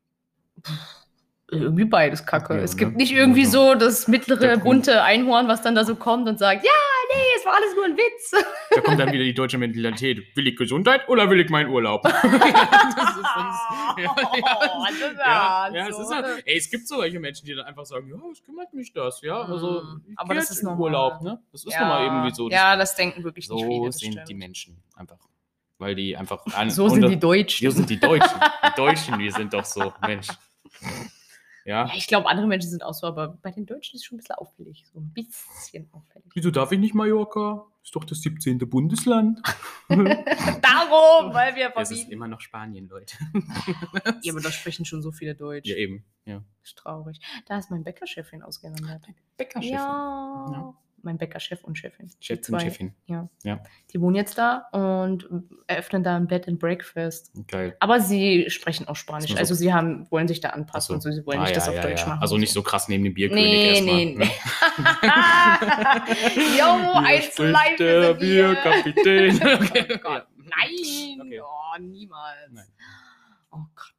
[0.63, 0.73] Puh,
[1.51, 2.55] irgendwie beides Kacke.
[2.57, 2.79] Ja, es ne?
[2.81, 6.65] gibt nicht irgendwie so das mittlere, bunte Einhorn, was dann da so kommt und sagt,
[6.65, 6.71] ja,
[7.15, 8.31] nee, es war alles nur ein Witz.
[8.75, 10.35] da kommt dann wieder die deutsche Mentalität.
[10.37, 12.03] Will ich Gesundheit oder will ich meinen Urlaub?
[12.03, 13.61] das ist sonst,
[13.99, 14.15] ja,
[15.25, 16.43] ja, ja, es so, ist halt, ne?
[16.45, 19.41] ey, es gibt solche Menschen, die dann einfach sagen, ja, es kümmert mich das, ja,
[19.43, 20.05] also Mhm.
[20.11, 20.81] ich Aber das ist normal.
[20.81, 21.41] Urlaub, ne?
[21.53, 22.51] Das ist ja, nun mal irgendwie so.
[22.51, 23.87] Ja, das denken wirklich nicht so viele.
[23.87, 24.29] das sind stimmt.
[24.29, 25.19] die Menschen einfach,
[25.79, 27.63] weil die einfach an, So sind unter- die Deutschen.
[27.65, 28.39] Wir sind die Deutschen.
[28.69, 30.29] Die Deutschen, wir sind doch so, Mensch.
[31.65, 31.87] Ja.
[31.87, 34.17] Ja, ich glaube, andere Menschen sind auch so, aber bei den Deutschen ist es schon
[34.17, 34.85] ein bisschen auffällig.
[34.93, 36.31] So ein bisschen auffällig.
[36.33, 37.67] Wieso darf ich nicht Mallorca?
[37.83, 38.59] Ist doch das 17.
[38.71, 39.41] Bundesland.
[39.89, 42.13] Darum, weil wir es ist verbieten.
[42.13, 43.17] immer noch Spanien, Leute.
[44.23, 45.69] Ja, aber da sprechen schon so viele Deutsch.
[45.69, 46.05] Ja, eben.
[46.25, 46.43] Ja.
[46.63, 47.19] Ist traurig.
[47.47, 49.05] Da ist mein Bäckerchefin ausgewandert.
[49.37, 49.75] Bäckerchefin.
[49.75, 50.47] Ja.
[50.53, 50.75] Ja.
[51.03, 52.11] Mein Bäckerchef und Chefin.
[52.21, 52.61] Chef und.
[52.61, 52.93] Chefin.
[53.93, 55.29] Die wohnen jetzt da und
[55.67, 57.33] eröffnen da ein Bed and Breakfast.
[57.47, 57.77] Geil.
[57.81, 59.37] Aber sie sprechen auch Spanisch.
[59.37, 60.95] Also sie haben, wollen sich da anpassen so.
[60.95, 61.11] und so.
[61.13, 62.09] Sie wollen Ah, nicht ja, das auf ja, Deutsch ja.
[62.09, 62.23] machen.
[62.23, 63.95] Also nicht so krass neben dem Bierkönig Nee, erstmal.
[63.97, 64.25] nee, ne?
[66.59, 68.15] Jo, Hier eins spricht live der.
[68.15, 69.41] Bierkapitän.
[69.95, 70.27] Oh Gott.
[70.37, 71.41] Nein, Okay.
[71.41, 72.37] oh, niemals.
[72.51, 72.65] Nein.
[73.53, 73.95] Oh Gott.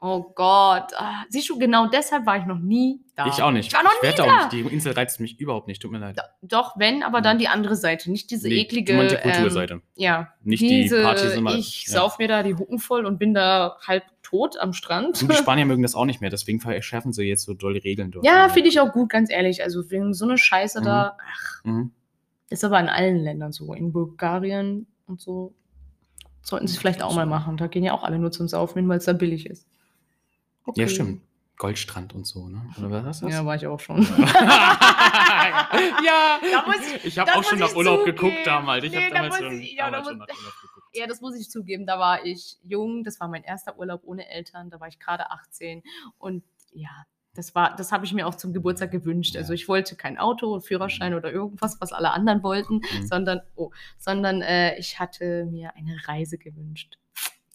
[0.00, 0.92] Oh Gott.
[0.96, 3.26] Ah, siehst du, genau deshalb war ich noch nie da.
[3.26, 3.68] Ich auch nicht.
[3.68, 4.24] Ich war noch ich nie da.
[4.24, 4.52] auch nicht.
[4.52, 5.80] Die Insel reizt mich überhaupt nicht.
[5.80, 6.18] Tut mir leid.
[6.42, 8.10] Doch, wenn, aber dann die andere Seite.
[8.10, 8.92] Nicht diese Nee, eklige.
[8.92, 9.80] Du meinst die ähm, Kulturseite.
[9.94, 10.28] ja.
[10.42, 11.92] Nicht die diese, Partys immer- Ich ja.
[11.94, 15.22] sauf mir da die Hucken voll und bin da halb tot am Strand.
[15.22, 16.28] Und die Spanier mögen das auch nicht mehr.
[16.28, 18.26] Deswegen verschärfen sie jetzt so dolle Regeln dort.
[18.26, 19.62] Ja, finde ich auch gut, ganz ehrlich.
[19.62, 20.84] Also wegen so eine Scheiße Mhm.
[20.84, 21.16] da.
[21.18, 21.92] Ach, Mhm.
[22.50, 23.72] ist aber in allen Ländern so.
[23.72, 25.54] In Bulgarien und so.
[26.42, 27.56] Sollten sie vielleicht auch mal machen.
[27.56, 29.66] Da gehen ja auch alle nur zum Saufen hin, weil es da billig ist.
[30.64, 30.82] Okay.
[30.82, 31.22] Ja, stimmt.
[31.56, 32.62] Goldstrand und so, ne?
[32.78, 33.32] Oder was ist das?
[33.32, 34.02] Ja, war ich auch schon.
[34.02, 34.08] ja,
[36.52, 38.16] Da muss ich- ich habe auch schon nach Urlaub zugeben.
[38.16, 38.84] geguckt damals.
[38.84, 40.96] Ich Nee, habe da damals schon, ich- ja, da damals muss- schon nach Urlaub geguckt.
[40.96, 41.86] Ja, das muss ich zugeben.
[41.86, 43.04] Da war ich jung.
[43.04, 44.70] Das war mein erster Urlaub ohne Eltern.
[44.70, 45.82] Da war ich gerade 18.
[46.18, 46.90] Und ja,
[47.34, 49.34] das war, das habe ich mir auch zum Geburtstag gewünscht.
[49.34, 49.40] Ja.
[49.40, 53.06] Also ich wollte kein Auto, Führerschein oder irgendwas, was alle anderen wollten, Mhm.
[53.06, 56.96] sondern, oh, sondern äh, ich hatte mir eine Reise gewünscht.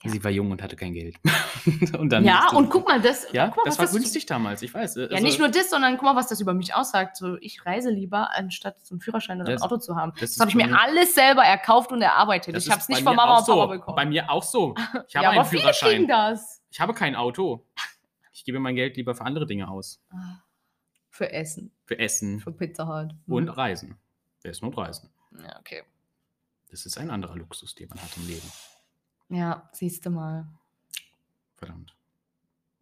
[0.02, 0.12] Ja.
[0.12, 1.18] Sie war jung und hatte kein Geld.
[1.98, 4.62] und dann ja, und guck mal, das, Ja, guck mal, das war das günstig damals,
[4.62, 4.96] ich weiß.
[4.96, 7.18] Ja, nicht nur das, sondern guck mal, was das über mich aussagt.
[7.18, 10.14] So, ich reise lieber, anstatt so einen Führerschein oder Das- ein Auto zu haben.
[10.18, 12.56] das Das, habe ich mir alles selber erkauft und erarbeitet.
[12.56, 13.68] Ich habe es nicht von Mama und Papa so.
[13.68, 13.96] bekommen.
[13.98, 14.74] Bei mir auch so.
[15.10, 16.08] Ich habe ja, einen aber Führerschein.
[16.08, 16.62] das.
[16.72, 17.66] Ich habe kein Auto.
[18.32, 20.02] Ich gebe mein Geld lieber für andere Dinge aus.
[21.10, 23.14] Für Essen, Für Essen für Pizza Hut.
[23.28, 23.98] und Reisen.
[24.44, 25.10] Ist nur Reisen?
[25.38, 25.84] Ja, okay.
[26.72, 28.50] Das ist ein anderer Luxus, den man hat im Leben.
[29.30, 30.48] Ja, siehst du mal.
[31.58, 31.96] Verdammt.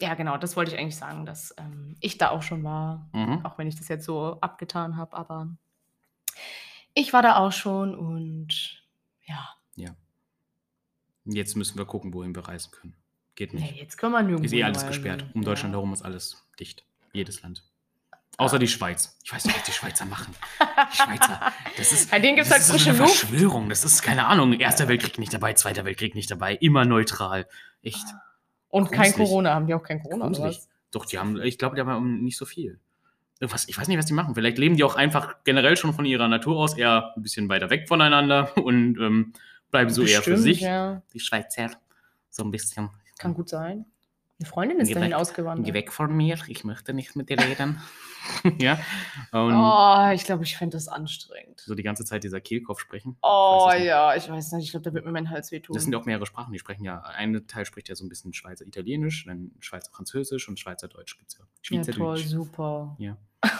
[0.02, 3.10] Ja, genau, das wollte ich eigentlich sagen, dass ähm, ich da auch schon war.
[3.14, 3.46] Mhm.
[3.46, 5.50] Auch wenn ich das jetzt so abgetan habe, aber
[6.94, 8.84] ich war da auch schon und
[9.26, 9.58] ja,
[11.28, 12.96] Jetzt müssen wir gucken, wohin wir reisen können.
[13.36, 13.76] Geht nee, nicht.
[13.76, 14.88] jetzt können wir nirgendwo Ist eh alles reisen.
[14.88, 15.26] gesperrt.
[15.34, 15.78] Um Deutschland ja.
[15.78, 16.86] herum ist alles dicht.
[17.14, 17.64] Jedes Land.
[18.38, 19.18] Außer die Schweiz.
[19.24, 20.36] Ich weiß nicht, was die Schweizer machen.
[20.94, 21.52] Die Schweizer.
[21.76, 23.16] Das ist, Bei denen gibt's das halt so frische eine Luft.
[23.16, 23.68] Verschwörung.
[23.70, 24.54] Das ist keine Ahnung.
[24.54, 26.54] Erster Weltkrieg nicht dabei, Zweiter Weltkrieg nicht dabei.
[26.56, 27.48] Immer neutral.
[27.82, 28.06] Echt.
[28.70, 29.16] Und kein Gruselig.
[29.30, 29.56] Corona.
[29.56, 30.70] Haben die auch kein Corona oder was?
[30.92, 32.80] Doch, die haben, ich glaube, die haben nicht so viel.
[33.40, 34.36] Irgendwas, ich weiß nicht, was die machen.
[34.36, 37.72] Vielleicht leben die auch einfach generell schon von ihrer Natur aus eher ein bisschen weiter
[37.72, 39.34] weg voneinander und ähm,
[39.72, 40.62] bleiben so eher für Bestimmt, sich.
[40.62, 41.02] Ja.
[41.14, 41.72] Die Schweizer.
[42.30, 42.90] So ein bisschen.
[43.18, 43.86] Kann gut sein.
[44.40, 45.18] Eine Freundin ist Geh dahin weg.
[45.18, 45.66] ausgewandert.
[45.66, 47.82] Geh weg von mir, ich möchte nicht mit dir reden.
[48.59, 48.80] ja.
[49.32, 51.61] Und Oh, ich glaube, ich fände das anstrengend.
[51.61, 53.18] so die ganze Zeit dieser Kehlkopf sprechen.
[53.22, 54.65] Oh ja, ich weiß nicht.
[54.65, 55.74] Ich glaube, da wird mir mein Hals wehtun.
[55.74, 56.51] Das sind ja auch mehrere Sprachen.
[56.53, 60.47] Die sprechen ja, ein Teil spricht ja so ein bisschen Schweizer Italienisch, dann Schweizer Französisch
[60.49, 61.38] und Schweizer Deutsch gibt es
[61.70, 61.78] ja.
[61.78, 62.95] ja, toll, super.
[62.99, 63.18] Ja.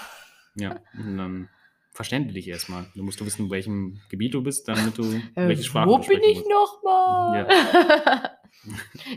[0.60, 0.78] Ja.
[0.98, 1.50] Und dann
[1.94, 2.86] verstände dich erstmal.
[2.96, 5.04] Du musst du wissen, in welchem Gebiet du bist, damit du
[5.36, 7.48] Äh, welche Sprache wo du bin ich nochmal?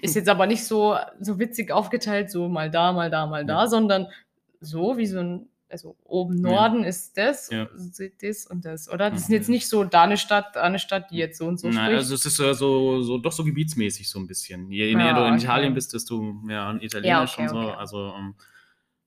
[0.03, 3.63] Ist jetzt aber nicht so, so witzig aufgeteilt, so mal da, mal da, mal da,
[3.63, 3.67] Ja.
[3.69, 4.07] sondern
[4.61, 6.51] so wie so ein, also oben Ja.
[6.51, 7.69] Norden ist das, Ja.
[8.21, 9.11] das und das, oder?
[9.11, 9.25] Das Mhm.
[9.27, 11.69] sind jetzt nicht so da eine Stadt, da eine Stadt, die jetzt so und so
[11.69, 11.99] Nein, spricht.
[11.99, 14.71] also es ist äh, so, so doch so gebietsmäßig so ein bisschen.
[14.71, 15.43] Je Ja, näher du in okay.
[15.45, 17.57] Italien bist, desto mehr Italienisch okay, und so.
[17.59, 17.75] okay.
[17.79, 18.35] Also ähm,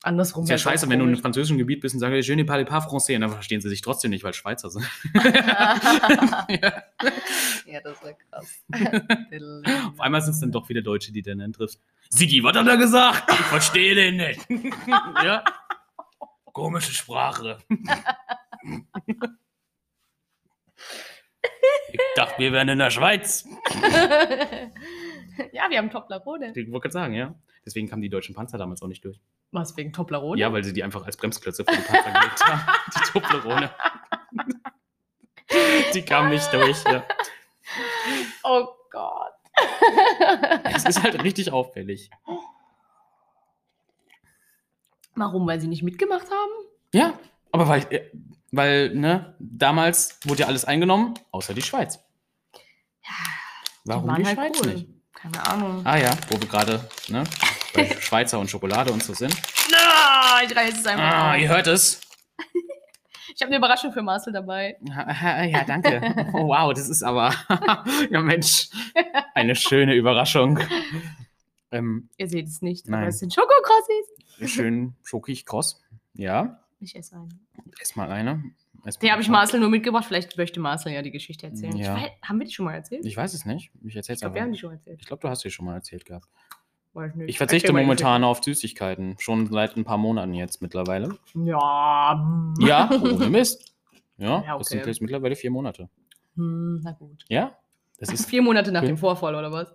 [0.03, 0.43] Andersrum.
[0.43, 2.65] ist ja scheiße, wenn du in einem französischen Gebiet bist und sagst, je ne parle
[2.65, 4.85] pas français, und dann verstehen sie sich trotzdem nicht, weil Schweizer sind.
[7.65, 8.63] ja, das wäre krass.
[9.93, 11.79] Auf einmal sind es dann doch wieder Deutsche, die der dann trifft.
[12.09, 13.31] Sigi, was hat er gesagt?
[13.31, 14.45] Ich verstehe den nicht.
[15.23, 15.41] ja?
[16.51, 17.59] Komische Sprache.
[21.91, 23.47] ich dachte, wir wären in der Schweiz.
[25.51, 26.51] ja, wir haben Toblerone.
[26.55, 27.35] Ich wollte gerade sagen, ja.
[27.65, 29.19] Deswegen kamen die deutschen Panzer damals auch nicht durch.
[29.51, 30.39] Was, wegen Toblerone?
[30.39, 32.61] Ja, weil sie die einfach als Bremsklötze vor die Panzer gelegt haben.
[32.95, 33.71] Die Toblerone.
[35.93, 36.83] die kamen nicht durch.
[36.85, 37.03] Ja.
[38.43, 39.33] Oh Gott.
[40.63, 42.09] Es ist halt richtig auffällig.
[45.15, 45.47] Warum?
[45.47, 46.51] Weil sie nicht mitgemacht haben?
[46.91, 47.17] Ja,
[47.51, 48.09] aber weil, äh,
[48.51, 51.99] weil, ne, damals wurde ja alles eingenommen, außer die Schweiz.
[53.85, 54.73] Warum die, waren halt Schweiz cool.
[54.73, 54.89] nicht?
[55.23, 55.81] Keine Ahnung.
[55.85, 57.23] Ah ja, wo wir gerade, ne,
[57.73, 59.33] bei Schweizer und Schokolade und so sind.
[59.73, 61.39] Ah, ich reiße es einfach Ah, auf.
[61.39, 62.01] ihr hört es.
[63.35, 64.77] Ich habe eine Überraschung für Marcel dabei.
[64.83, 66.29] Ja, danke.
[66.33, 67.33] Oh, wow, das ist aber,
[68.11, 68.69] ja Mensch,
[69.33, 70.59] eine schöne Überraschung.
[71.71, 72.99] Ähm, Ihr seht es nicht, Nein.
[72.99, 74.53] aber es sind Schokokrossis.
[74.53, 75.81] schön schokig kross.
[76.13, 77.47] Ja, Ich esse einen.
[77.79, 78.43] ess mal eine.
[79.01, 79.37] Die mal habe ich eine.
[79.37, 80.05] Marcel nur mitgebracht.
[80.05, 81.75] Vielleicht möchte Marcel ja die Geschichte erzählen.
[81.77, 81.95] Ja.
[81.95, 83.05] Ich weiß, haben wir die schon mal erzählt?
[83.05, 83.71] Ich weiß es nicht.
[83.85, 84.35] Ich Ich glaube, aber.
[84.35, 84.99] wir haben die schon erzählt.
[85.01, 86.27] Ich glaube, du hast sie schon mal erzählt gehabt.
[87.15, 87.29] Nicht.
[87.29, 89.15] Ich verzichte die momentan auf Süßigkeiten.
[89.19, 91.17] Schon seit ein paar Monaten jetzt mittlerweile.
[91.33, 92.53] Ja.
[92.59, 93.73] Ja, ohne Mist.
[94.17, 94.77] Ja, Ja, das okay.
[94.79, 95.89] sind jetzt mittlerweile vier Monate.
[96.35, 97.23] Hm, na gut.
[97.29, 97.57] Ja,
[97.99, 98.87] das ist Vier Monate nach Cool.
[98.89, 99.73] dem Vorfall, oder was?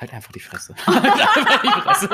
[0.00, 0.74] Halt einfach die Fresse.
[0.86, 2.08] halt einfach die Fresse.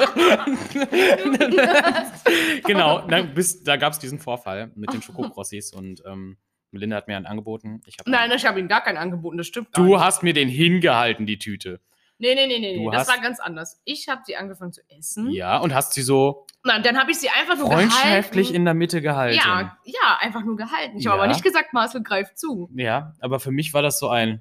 [2.67, 6.37] genau, dann, bis, da gab es diesen Vorfall mit den Schokokrossis und ähm,
[6.71, 7.81] Melinda hat mir einen angeboten.
[7.87, 9.37] Ich hab Nein, ich habe ihm gar keinen angeboten.
[9.39, 10.01] Das stimmt gar du nicht.
[10.01, 11.81] hast mir den hingehalten, die Tüte.
[12.19, 12.79] Nee, nee, nee, nee.
[12.79, 12.91] Nee.
[12.91, 13.79] Das war ganz anders.
[13.85, 15.31] Ich habe sie angefangen zu essen.
[15.33, 18.55] Ja, und hast sie so Na, dann habe ich sie einfach nur freundschaftlich gehalten.
[18.55, 19.37] in der Mitte gehalten.
[19.37, 20.97] Ja, ja, einfach nur gehalten.
[20.97, 21.23] Ich habe Ja.
[21.23, 22.71] aber nicht gesagt, Marcel greift zu.
[22.75, 24.41] Ja, aber für mich war das so ein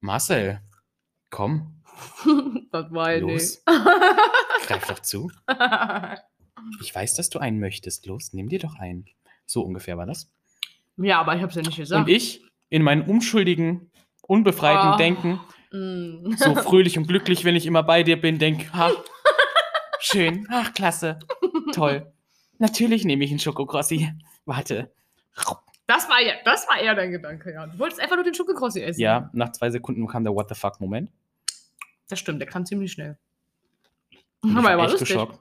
[0.00, 0.60] Marcel,
[1.30, 1.82] komm,
[2.72, 3.62] das war ja los,
[4.66, 5.30] greif doch zu.
[6.80, 8.06] Ich weiß, dass du einen möchtest.
[8.06, 9.06] Los, nimm dir doch einen.
[9.46, 10.30] So ungefähr war das.
[10.96, 12.08] ja, aber ich habe es ja nicht gesagt.
[12.08, 13.90] Und ich in meinem unschuldigen,
[14.22, 14.96] unbefreiten Oh.
[14.96, 15.40] Denken,
[15.70, 16.36] Mm.
[16.36, 18.92] so fröhlich und glücklich, wenn ich immer bei dir bin, denk, ha,
[19.98, 21.18] schön, ach, klasse,
[21.72, 22.12] toll.
[22.58, 24.12] Natürlich nehme ich einen Schokokrossi.
[24.44, 24.92] Warte.
[25.88, 27.66] Das war ja, das war eher dein Gedanke, ja.
[27.66, 29.00] Du wolltest einfach nur den Schokokrossi essen.
[29.00, 31.10] Ja, nach zwei Sekunden kam der What the fuck-Moment.
[32.08, 33.18] Das stimmt, der kam ziemlich schnell.
[34.42, 35.08] Und ich Aber war echt lustig.
[35.08, 35.40] geschockt.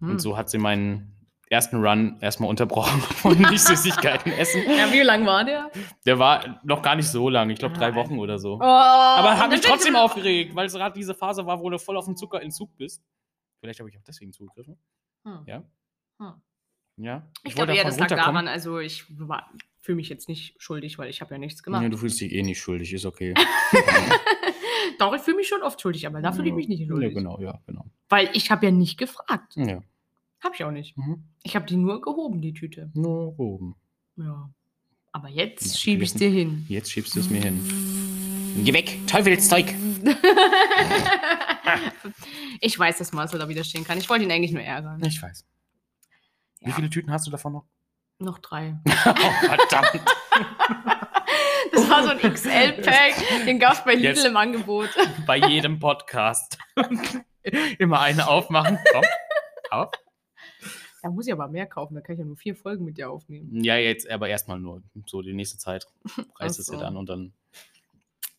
[0.00, 0.10] Hm.
[0.10, 1.14] Und so hat sie meinen
[1.50, 4.62] ersten Run erstmal unterbrochen von nicht Süßigkeiten essen.
[4.68, 5.70] Ja, wie lang war der?
[6.04, 7.94] Der war noch gar nicht so lang, ich glaube drei.
[7.94, 8.56] Wochen oder so.
[8.56, 11.78] Oh, Aber und hat mich trotzdem aufgeregt, weil es gerade diese Phase war, wo du
[11.78, 13.02] voll auf dem Zuckerentzug bist.
[13.60, 14.78] Vielleicht habe ich auch deswegen zugegriffen.
[15.24, 15.42] Hm.
[15.46, 15.62] Ja.
[16.20, 16.34] Hm.
[16.98, 17.30] Ja.
[17.44, 19.04] Ich, glaube eher, das lag daran, also ich
[19.78, 21.82] fühle mich jetzt nicht schuldig, weil ich habe ja nichts gemacht.
[21.82, 23.34] Nee, du fühlst dich eh nicht schuldig, ist okay.
[24.98, 27.14] Doch, ich fühle mich schon oft schuldig, aber da fühle ich mich nicht Ja, schuldig.
[27.14, 27.86] genau, ja, genau.
[28.08, 29.54] Weil ich habe ja nicht gefragt.
[29.56, 29.82] Ja.
[30.42, 30.96] Habe ich auch nicht.
[30.96, 31.24] Mhm.
[31.42, 32.90] Ich habe die nur gehoben, die Tüte.
[32.94, 33.74] Nur oben.
[34.16, 34.50] Ja.
[35.12, 36.64] Aber jetzt Ja, schiebe ich es dir hin.
[36.68, 37.60] Jetzt schiebst du es mir hin.
[38.64, 39.66] Geh weg, Teufelszeug!
[42.60, 43.98] ich weiß, dass Marcel da widerstehen kann.
[43.98, 45.02] Ich wollte ihn eigentlich nur ärgern.
[45.04, 45.44] Ich weiß.
[46.60, 46.74] Wie Ja.
[46.74, 47.64] viele Tüten hast du davon noch?
[48.18, 48.76] Noch drei.
[48.86, 50.00] Oh, verdammt.
[51.72, 53.44] Das war so ein XL-Pack.
[53.46, 54.88] Den gab es bei Lidl im Angebot.
[55.26, 56.58] Bei jedem Podcast.
[57.78, 58.78] Immer eine aufmachen.
[58.92, 59.04] Komm.
[59.70, 59.90] Auf.
[61.02, 61.94] Da muss ich aber mehr kaufen.
[61.94, 63.62] Da kann ich ja nur vier Folgen mit dir aufnehmen.
[63.64, 64.82] Ja, jetzt aber erstmal nur.
[65.06, 65.86] So die nächste Zeit
[66.36, 66.80] reißt es dir so.
[66.80, 67.32] dann und dann.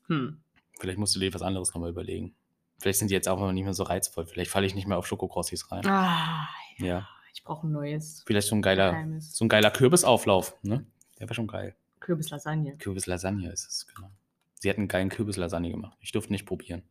[0.07, 0.41] Hm.
[0.79, 2.35] Vielleicht musst du dir was anderes nochmal überlegen.
[2.79, 4.25] Vielleicht sind die jetzt auch noch nicht mehr so reizvoll.
[4.25, 5.85] Vielleicht falle ich nicht mehr auf Schokokrossis rein.
[5.85, 7.07] Ah, Ja.
[7.33, 8.23] ich brauche ein neues.
[8.25, 9.35] Vielleicht so ein geiler, Geheimnis.
[9.35, 10.55] so ein geiler Kürbisauflauf.
[10.63, 10.85] Ne?
[11.19, 11.75] Der wäre schon geil.
[11.99, 12.77] Kürbislasagne.
[12.77, 14.09] Kürbislasagne ist es, genau.
[14.55, 15.97] Sie hat einen geilen Kürbislasagne gemacht.
[16.01, 16.83] Ich durfte nicht probieren.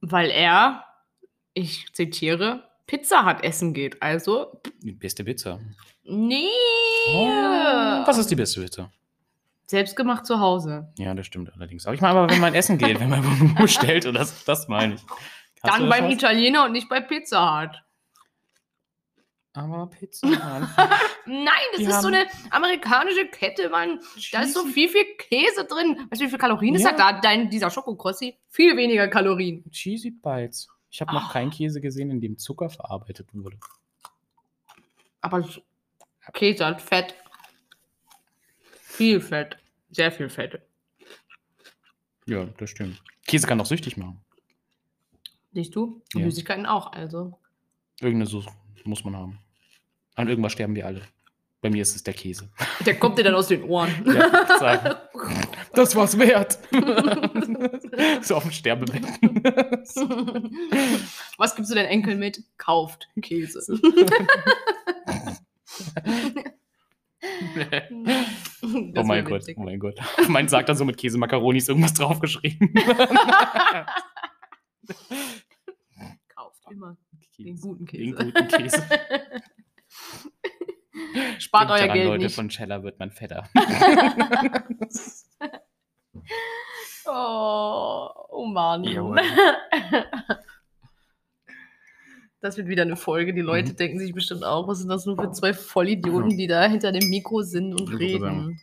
[0.00, 0.84] Weil er,
[1.54, 4.02] ich zitiere, Pizza Hut essen geht.
[4.02, 5.60] Also, Die beste Pizza.
[6.04, 6.48] nee.
[7.08, 8.92] Oh, was ist die beste Pizza?
[9.66, 10.92] Selbstgemacht zu Hause.
[10.98, 11.86] Ja, das stimmt allerdings.
[11.86, 14.94] Aber ich meine, aber wenn man essen geht, wenn man bestellt, oder das, das meine
[14.94, 15.00] ich.
[15.62, 16.12] Hast Dann beim was?
[16.14, 17.82] Italiener und nicht bei Pizza Hut.
[19.54, 20.26] Aber Pizza.
[20.28, 20.68] Mann.
[21.26, 24.00] Nein, das Die ist so eine amerikanische Kette, Mann.
[24.32, 25.96] Da ist so viel, viel Käse drin.
[26.10, 26.88] Weißt du, wie viel Kalorien Ja.
[26.90, 26.98] hat?
[26.98, 29.62] Da dein, dieser Schokokrossi viel weniger Kalorien.
[29.70, 30.68] Cheesy Bites.
[30.90, 33.58] Ich habe noch keinen Käse gesehen, in dem Zucker verarbeitet wurde.
[35.20, 35.46] Aber
[36.32, 37.14] Käse hat Fett.
[38.80, 39.56] Viel Fett.
[39.90, 40.60] Sehr viel Fett.
[42.26, 43.02] Ja, das stimmt.
[43.26, 44.22] Käse kann auch süchtig machen.
[45.52, 46.02] Siehst du?
[46.14, 46.24] Ja.
[46.24, 47.38] Süßigkeiten auch, also.
[48.00, 48.48] Irgendeine Soße
[48.84, 49.38] muss man haben.
[50.14, 51.02] An irgendwas sterben wir alle.
[51.62, 52.50] Bei mir ist es der Käse.
[52.86, 53.90] Der kommt dir dann aus den Ohren.
[54.04, 55.00] Ja.
[55.74, 56.58] Das war's wert.
[58.24, 59.04] so auf dem Sterbebett.
[61.38, 62.42] Was gibst du deinen Enkel mit?
[62.58, 63.78] Kauft Käse.
[68.96, 69.98] oh mein Gott, oh mein Gott.
[70.28, 72.74] Mein sagt dann so mit Käse Makaronis irgendwas draufgeschrieben.
[76.34, 76.96] Kauft immer
[77.38, 78.32] den guten Den Käse.
[78.32, 78.82] guten Käse.
[81.42, 82.34] Spart euer daran, Geld Leute, nicht.
[82.34, 83.46] von Cheddar wird man fetter.
[87.06, 88.84] oh, oh Mann.
[88.84, 89.20] Jawohl.
[92.40, 93.32] Das wird wieder eine Folge.
[93.34, 93.76] Die Leute Mhm.
[93.76, 97.08] denken sich bestimmt auch, was sind das nur für zwei Vollidioten, die da hinter dem
[97.08, 98.60] Mikro sind und reden.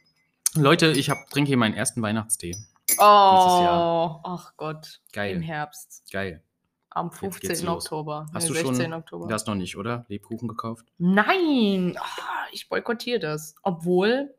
[0.55, 2.55] Leute, ich hab, trinke hier meinen ersten Weihnachtstee.
[2.97, 4.99] Oh, ach Gott.
[5.13, 5.35] Geil.
[5.35, 6.03] Im Herbst.
[6.11, 6.43] Geil.
[6.99, 7.47] Am Jetzt 15.
[7.49, 7.85] geht's los.
[7.85, 8.25] Oktober.
[8.33, 8.93] Hast Nee, du schon 16.
[8.93, 9.27] Oktober.
[9.27, 10.05] Das noch nicht, oder?
[10.09, 10.85] Lebkuchen gekauft?
[10.97, 13.55] Nein, Ah, ich boykottiere das.
[13.63, 14.33] Obwohl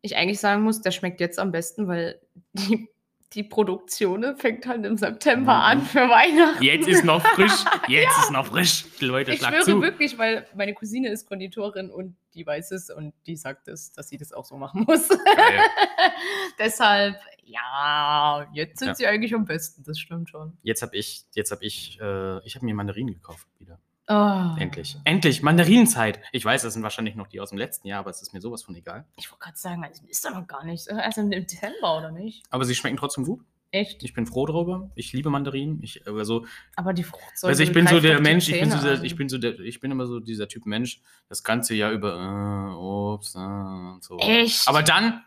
[0.00, 2.20] ich eigentlich sagen muss, der schmeckt jetzt am besten, weil
[2.54, 2.88] die,
[3.34, 5.60] die Produktion fängt halt im September Mhm.
[5.62, 6.62] an für Weihnachten.
[6.62, 7.52] Jetzt ist noch frisch.
[7.88, 8.84] Jetzt ist noch frisch.
[9.00, 9.80] Die Leute, ich schwöre zu.
[9.82, 14.08] wirklich, weil meine Cousine ist Konditorin und die weiß es und die sagt es, dass
[14.08, 15.08] sie das auch so machen muss.
[16.58, 18.94] Deshalb, ja, jetzt sind Ja.
[18.94, 20.56] sie eigentlich am besten, das stimmt schon.
[20.62, 23.78] Jetzt habe ich, jetzt habe ich, äh, ich habe mir Mandarinen gekauft wieder.
[24.12, 24.56] Ah.
[24.58, 24.98] Endlich.
[25.04, 25.42] Endlich.
[25.42, 26.20] Mandarinenzeit.
[26.32, 28.42] Ich weiß, das sind wahrscheinlich noch die aus dem letzten Jahr, aber es ist mir
[28.42, 29.06] sowas von egal.
[29.16, 30.86] Ich wollte gerade sagen, also, ist doch noch gar nicht.
[30.86, 32.44] Erst im Dezember, oder nicht?
[32.50, 33.40] Aber sie schmecken trotzdem gut.
[33.70, 34.02] Echt?
[34.02, 34.90] Ich bin froh darüber.
[34.96, 35.82] Ich liebe Mandarinen.
[35.82, 36.44] Ich, also,
[36.76, 37.52] Aber die Fruchtsäure.
[37.52, 39.02] also ich bin so der Mensch, ich bin so an.
[39.02, 41.00] ich bin so der, ich bin immer so dieser Typ Mensch,
[41.30, 44.18] das ganze Jahr über äh, Obst äh, und so.
[44.18, 44.68] Echt?
[44.68, 45.24] Aber dann,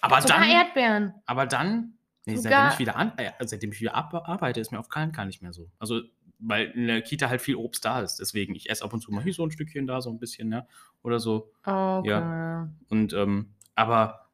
[0.00, 1.14] aber Sogar dann, Erdbeeren.
[1.26, 1.94] aber dann,
[2.26, 5.10] nee, seitdem ich wieder an, äh, seitdem ich wieder ab, arbeite, ist mir auf keinen
[5.10, 5.68] gar nicht mehr so.
[5.80, 6.02] Also
[6.40, 9.12] weil in der Kita halt viel Obst da ist, deswegen ich esse ab und zu
[9.12, 10.66] mal hier so ein Stückchen da so ein bisschen, ne,
[11.02, 11.50] oder so.
[11.64, 12.66] Okay.
[12.88, 14.26] Und ähm, aber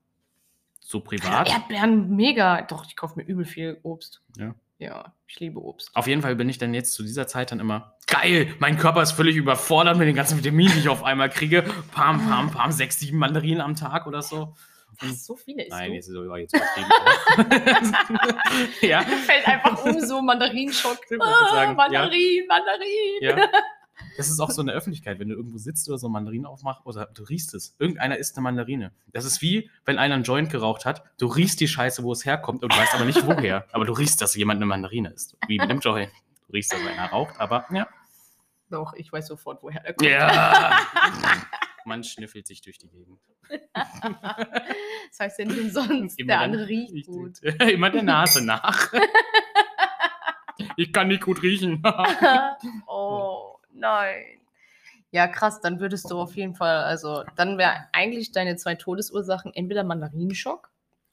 [0.80, 1.04] so Ja.
[1.04, 1.50] privat.
[1.50, 2.62] Erdbeeren, mega.
[2.62, 4.22] Doch, ich kaufe mir übel viel Obst.
[4.36, 4.54] Ja.
[4.78, 5.90] Ja, ich liebe Obst.
[5.94, 8.54] Auf jeden Fall bin ich dann jetzt zu dieser Zeit dann immer geil.
[8.58, 11.62] Mein Körper ist völlig überfordert mit den ganzen Vitaminen, die ich auf einmal kriege.
[11.92, 14.54] Pam, pam, pam, sechs, sieben Mandarinen am Tag oder so.
[15.00, 15.94] Was, so viele isst Nein, du?
[15.96, 16.90] jetzt ist aber jetzt übertrieben.
[18.82, 19.02] ja.
[19.02, 20.98] Fällt einfach um so Mandarinschock.
[21.10, 21.74] Wollte Ah, sagen, ja.
[21.76, 23.20] Mandarin, Mandarin.
[23.20, 23.48] Ja.
[24.18, 26.84] Das ist auch so in der Öffentlichkeit, wenn du irgendwo sitzt oder so Mandarine aufmachst
[26.84, 27.74] oder du riechst es.
[27.78, 28.92] Irgendeiner isst eine Mandarine.
[29.12, 32.26] Das ist wie, wenn einer einen Joint geraucht hat, du riechst die Scheiße, wo es
[32.26, 33.64] herkommt und weißt aber nicht woher.
[33.72, 35.36] Aber du riechst, dass jemand eine Mandarine isst.
[35.48, 36.10] Wie mit dem Joint.
[36.46, 37.88] Du riechst, dass einer raucht, aber ja.
[38.70, 40.10] Doch, ich weiß sofort, woher der kommt.
[40.10, 40.76] Ja.
[41.86, 43.20] Man schnüffelt sich durch die Gegend.
[45.08, 46.18] Das heißt ja nicht umsonst.
[46.18, 47.40] Immer der andere riecht gut.
[47.42, 48.92] Immer der Nase nach.
[50.76, 51.80] ich kann nicht gut riechen.
[52.88, 54.40] oh, nein.
[55.12, 59.54] Ja, krass, dann würdest du auf jeden Fall, also dann wäre eigentlich deine zwei Todesursachen
[59.54, 60.70] entweder Mandarinenschock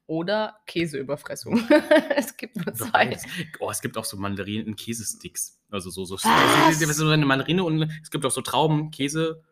[0.07, 1.63] oder Käseüberfressung.
[2.15, 3.15] es gibt nur zwei.
[3.59, 5.61] Oh, es gibt auch so Mandarinen in Käsesticks.
[5.69, 6.79] Also so, so, Was?
[6.79, 9.43] so, so eine Mandarine und es gibt auch so Trauben, Käse.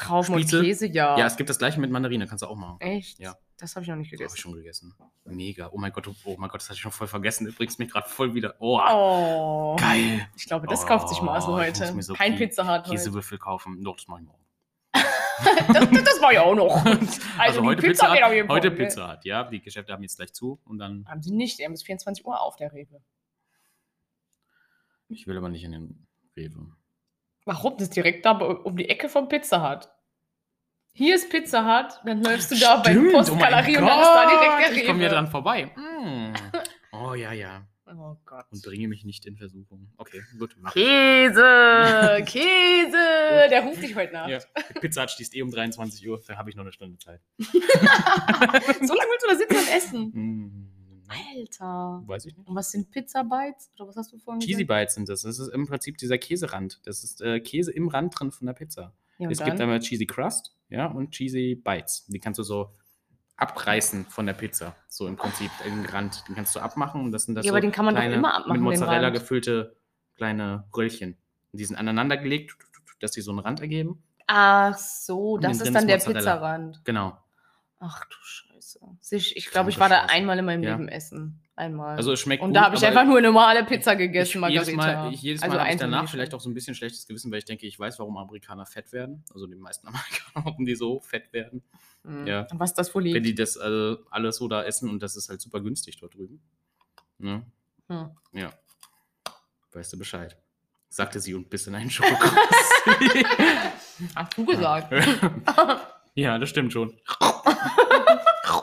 [0.00, 0.62] Trauben und Spieße?
[0.62, 1.18] Käse, ja.
[1.18, 2.80] Ja, es gibt das gleiche mit Mandarine, kannst du auch machen.
[2.80, 3.18] Echt?
[3.18, 3.36] Ja.
[3.58, 4.34] Das habe ich noch nicht Habe gegessen.
[4.36, 4.94] ich schon gegessen.
[5.24, 5.68] Mega.
[5.72, 7.44] Oh mein Gott, oh mein Gott, das hatte ich schon voll vergessen.
[7.46, 8.54] Du bringst mich gerade voll wieder.
[8.58, 9.76] Oh, Oh.
[9.78, 10.26] geil.
[10.36, 12.02] Ich glaube, das kauft sich Marcel Oh, heute.
[12.02, 12.90] so Kein Pizza heute.
[12.90, 13.84] Käsewürfel kaufen.
[13.84, 14.40] Doch, das mache ich morgen.
[15.74, 16.82] das, das, das war ja auch noch.
[17.38, 18.76] Also, die heute Pizza Pizza, Fall, heute ne?
[18.76, 19.44] Pizza Hut, ja.
[19.44, 21.06] Die Geschäfte haben jetzt gleich zu und dann.
[21.06, 23.02] Haben sie nicht, die haben bis 24 Uhr auf der Rewe.
[25.08, 26.72] Ich will aber nicht in den Rewe.
[27.44, 27.74] Warum?
[27.74, 29.88] Das ist direkt da um die Ecke vom Pizza Hut.
[30.92, 34.08] Hier ist Pizza Hut, dann läufst du da bei Stimmt, Postgalerie oh und dann ist
[34.08, 34.80] da direkt der Rewe.
[34.80, 35.70] Ich komme ja dran vorbei.
[35.76, 36.34] Mm.
[36.92, 37.62] Oh ja, ja.
[37.86, 38.44] Oh Gott.
[38.50, 39.88] Und bringe mich nicht in Versuchung.
[39.96, 40.72] Okay, gut, mach.
[40.72, 44.28] Käse, Käse, der ruft dich heute nach.
[44.28, 44.38] Ja,
[44.80, 47.20] Pizza Hut schließt eh um 23 Uhr, da habe ich noch eine Stunde Zeit.
[47.38, 50.10] So lange willst du da sitzen und essen?
[50.12, 50.59] Mm,
[51.10, 52.02] Alter.
[52.06, 52.48] Weiß ich nicht.
[52.48, 53.70] Und was sind Pizza Bites?
[53.74, 54.80] Oder was hast du vorhin Cheesy gesagt?
[54.80, 55.22] Bites sind das.
[55.22, 56.80] Das ist im Prinzip dieser Käserand.
[56.84, 58.92] Das ist äh, Käse im Rand drin von der Pizza.
[59.18, 59.62] Ja, es gibt dann?
[59.62, 62.06] einmal Cheesy Crust, ja, und Cheesy Bites.
[62.06, 62.74] Die kannst du so
[63.36, 64.76] abreißen von der Pizza.
[64.88, 66.26] So im Prinzip den Rand.
[66.28, 68.00] Den kannst du abmachen und das sind das Ja, so aber den kann man doch
[68.00, 69.76] kleine, immer abmachen, mit Mozzarella gefüllte
[70.16, 71.16] kleine Röllchen.
[71.52, 72.56] Und die sind aneinander gelegt,
[73.00, 74.02] dass die so einen Rand ergeben.
[74.26, 76.12] Ach so, Und das ist dann ist der.
[76.14, 76.84] Pizzarand.
[76.84, 77.18] Genau.
[77.78, 78.49] Ach du Scheiße.
[79.10, 80.10] Ich, ich glaube, ich war da Scheiße.
[80.12, 80.72] einmal in meinem Ja.
[80.72, 81.40] Leben essen.
[81.56, 81.96] Einmal.
[81.96, 84.72] Also es schmeckt und gut, da habe ich einfach nur normale Pizza ich, gegessen, jedes
[84.72, 85.02] Margarita.
[85.04, 87.30] Mal, ich, jedes Mal Also habe ich danach vielleicht auch so ein bisschen schlechtes Gewissen,
[87.30, 89.24] weil ich denke, ich weiß, warum Amerikaner fett werden.
[89.34, 91.62] Also die meisten Amerikaner, warum die so fett werden.
[92.04, 92.26] Hm.
[92.26, 92.46] ja.
[92.50, 93.26] Und was das wohl Wenn liegt.
[93.26, 96.40] die das äh, alles so da essen und das ist halt super günstig dort drüben.
[97.18, 97.44] Ne?
[97.88, 98.10] Hm.
[98.32, 98.50] Ja.
[99.72, 100.36] Weißt du Bescheid.
[100.88, 102.32] Sagte sie und biss in einen Schokokross.
[104.16, 104.92] Hast du gesagt.
[106.14, 106.98] ja, das stimmt schon.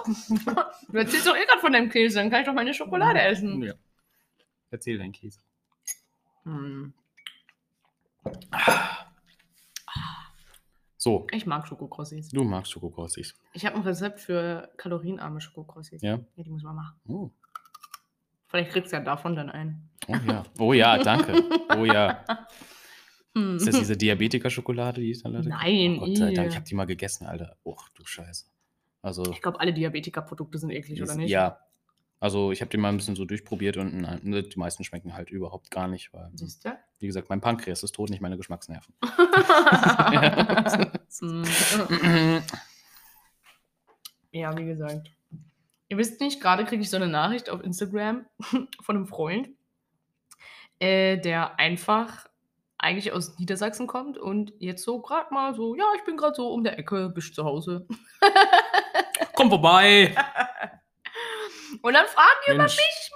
[0.92, 3.62] du erzählst doch eh gerade von deinem Käse, dann kann ich doch meine Schokolade essen.
[3.64, 3.74] Ja.
[4.72, 5.40] Erzähl deinen Käse.
[6.44, 6.94] Hm.
[10.98, 12.30] So, Ich mag Schokokrossis.
[12.30, 13.34] du magst Schokokrossis.
[13.54, 16.02] Ich habe ein Rezept für kalorienarme Schokokrossis.
[16.02, 16.20] Ja?
[16.36, 17.00] Ja, die muss man machen.
[17.08, 17.30] Oh.
[18.48, 19.90] Vielleicht kriegst du ja davon dann einen.
[20.08, 20.44] oh ja.
[20.60, 21.44] Oh ja, danke.
[21.78, 22.24] Oh ja.
[23.36, 23.58] Hm.
[23.58, 26.66] Ist das diese Diabetiker-Schokolade, die ich da leider- Nein, Oh Gott sei Dank, ich habe
[26.66, 27.56] die mal gegessen, Alter.
[27.64, 28.48] Och, du Scheiße.
[29.02, 31.30] Also, Ich glaube, alle Diabetiker-Produkte sind eklig, oder nicht?
[31.30, 31.60] ja.
[32.20, 35.14] Also, ich habe die mal ein bisschen so durchprobiert und nein, ne, die meisten schmecken
[35.14, 36.76] halt überhaupt gar nicht, weil, Siehst du?
[36.98, 38.94] wie gesagt, mein Pankreas ist tot, nicht meine Geschmacksnerven.
[41.20, 42.44] Hm.
[44.32, 45.12] ja, wie gesagt.
[45.90, 48.26] Ihr wisst nicht, gerade kriege ich so eine Nachricht auf Instagram
[48.82, 49.50] von einem Freund,
[50.80, 52.28] äh, der einfach
[52.78, 56.52] eigentlich aus Niedersachsen kommt und jetzt so gerade mal so, ja, ich bin gerade so
[56.52, 57.88] um der Ecke, bist zu Hause.
[59.38, 60.16] Komm vorbei!
[61.84, 62.76] Und dann fragen die über Mensch.
[62.76, 63.12] mich,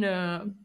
[0.00, 0.64] Mann.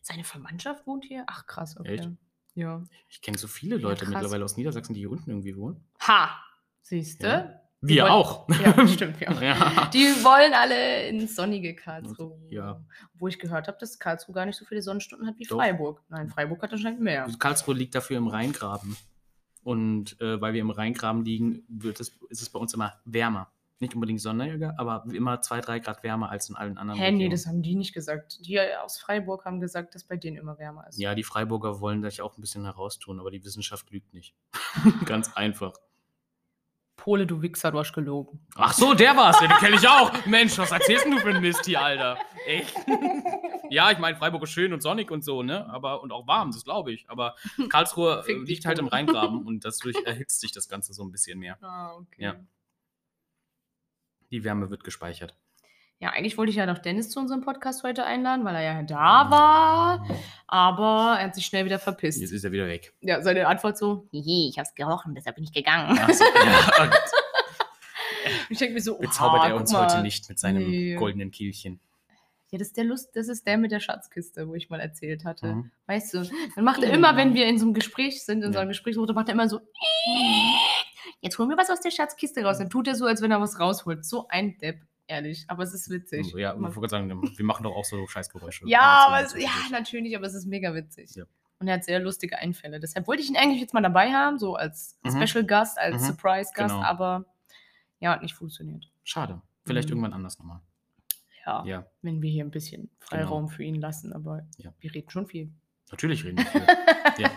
[0.00, 1.24] Seine Verwandtschaft wohnt hier?
[1.26, 1.96] Ach, krass, okay.
[1.96, 2.08] Echt?
[2.54, 2.82] Ja.
[3.10, 4.14] Ich kenne so viele Leute krass.
[4.14, 5.84] mittlerweile aus Niedersachsen, die hier unten irgendwie wohnen.
[6.00, 6.30] Ha!
[6.80, 7.26] Siehst du?
[7.26, 7.60] Ja.
[7.82, 8.48] Wir wollen- auch.
[8.48, 9.32] Ja, stimmt, ja.
[9.42, 9.90] ja.
[9.92, 12.40] Die wollen alle ins sonnige Karlsruhe.
[12.48, 12.82] Ja.
[13.12, 15.56] Wo ich gehört habe, dass Karlsruhe gar nicht so viele Sonnenstunden hat wie Doch.
[15.58, 16.00] Freiburg.
[16.08, 17.24] Nein, Freiburg hat anscheinend mehr.
[17.24, 18.96] Also Karlsruhe liegt dafür im Rheingraben.
[19.64, 23.50] Und äh, weil wir im Rheingraben liegen, wird es, ist es bei uns immer wärmer.
[23.84, 27.16] Nicht unbedingt sonniger, aber immer zwei, drei Grad wärmer als in allen anderen Hä, nee,
[27.16, 27.30] Regionen.
[27.32, 28.38] das haben die nicht gesagt.
[28.46, 30.98] Die aus Freiburg haben gesagt, dass bei denen immer wärmer ist.
[30.98, 34.34] Ja, die Freiburger wollen sich auch ein bisschen heraustun, aber die Wissenschaft lügt nicht.
[35.04, 35.74] Ganz einfach.
[36.96, 38.40] Pole, du Wichser, du hast gelogen.
[38.54, 39.38] Ach so, der war's.
[39.42, 40.24] Ja, den kenne ich auch.
[40.24, 42.16] Mensch, was erzählst denn du für ein Mist hier, Alter?
[42.46, 42.74] Echt?
[43.68, 45.68] ja, ich meine, Freiburg ist schön und sonnig und so, ne?
[45.68, 47.04] Aber, und auch warm, das glaube ich.
[47.10, 47.34] Aber
[47.68, 48.88] Karlsruhe äh, liegt halt im.
[48.88, 51.58] Rheingraben und dadurch erhitzt sich das Ganze so ein bisschen mehr.
[51.62, 52.22] Ah, okay.
[52.22, 52.36] Ja.
[54.30, 55.34] Die Wärme wird gespeichert.
[56.00, 58.82] Ja, eigentlich wollte ich ja noch Dennis zu unserem Podcast heute einladen, weil er ja
[58.82, 60.06] da war.
[60.48, 62.20] Aber er hat sich schnell wieder verpisst.
[62.20, 62.92] Jetzt ist er wieder weg.
[63.00, 65.98] Ja, seine Antwort so, Hihi, ich hab's gerochen, deshalb bin ich gegangen.
[66.02, 66.92] Ach so, ja, und
[68.50, 69.84] ich denke mir so, bezaubert er uns mal.
[69.86, 70.96] heute nicht mit seinem Nee.
[70.96, 71.80] goldenen Kielchen.
[72.50, 75.24] Ja, das ist der Lust, das ist der mit der Schatzkiste, wo ich mal erzählt
[75.24, 75.46] hatte.
[75.54, 75.70] Mhm.
[75.86, 78.56] Weißt du, dann macht er immer, wenn wir in so einem Gespräch sind, in so
[78.56, 78.60] Ja.
[78.62, 79.60] einem Gesprächsrunde, macht er immer so,
[81.20, 82.58] jetzt holen wir was aus der Schatzkiste raus.
[82.58, 84.04] Dann tut er so, als wenn er was rausholt.
[84.04, 85.44] So ein Depp, ehrlich.
[85.48, 86.32] Aber es ist witzig.
[86.36, 88.66] Ja, ich wollte sagen, wir machen doch auch so Scheißgeräusche.
[88.68, 91.14] ja, Aber es, ja, natürlich- aber es ist mega witzig.
[91.14, 91.24] Ja.
[91.60, 92.80] Und er hat sehr lustige Einfälle.
[92.80, 95.26] Deshalb wollte ich ihn eigentlich jetzt mal dabei haben, so als Mhm.
[95.26, 96.06] Special Gast, als Mhm.
[96.08, 96.84] Surprise Gast, Genau.
[96.86, 97.24] aber
[98.00, 98.90] ja, hat nicht funktioniert.
[99.04, 99.40] Schade.
[99.64, 99.92] Vielleicht Mhm.
[99.96, 100.60] irgendwann anders nochmal.
[101.46, 104.72] Ja, Ja, wenn wir hier ein bisschen Freiraum für ihn lassen, aber Ja.
[104.80, 105.52] wir reden schon viel.
[105.90, 106.44] natürlich reden wir
[107.16, 107.24] viel.
[107.24, 107.30] ja.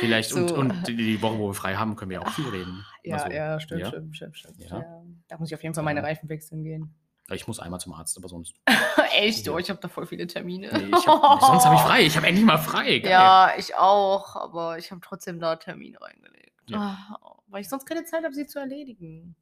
[0.00, 0.56] Vielleicht, und, So.
[0.56, 2.84] und die- die Woche, wo wir frei haben, können wir auch viel reden.
[3.02, 3.88] Ja, Also, ja, stimmt, ja.
[3.88, 4.58] stimmt, stimmt, stimmt.
[4.60, 4.78] Ja.
[4.80, 5.02] Ja.
[5.28, 6.02] Da muss ich auf jeden Fall meine.
[6.02, 6.94] Reifen wechseln gehen.
[7.30, 8.54] Ich muss einmal zum Arzt, aber sonst.
[9.16, 9.48] Echt?
[9.48, 10.68] Oh, ich habe da voll viele Termine.
[10.72, 12.02] Nee, ich hab, sonst habe ich frei.
[12.06, 12.98] Ich habe endlich mal frei.
[13.00, 13.10] Geil.
[13.10, 16.52] Ja, ich auch, aber ich habe trotzdem da Termine reingelegt.
[16.72, 17.16] Ah,
[17.48, 19.34] weil ich sonst keine Zeit habe, sie zu erledigen.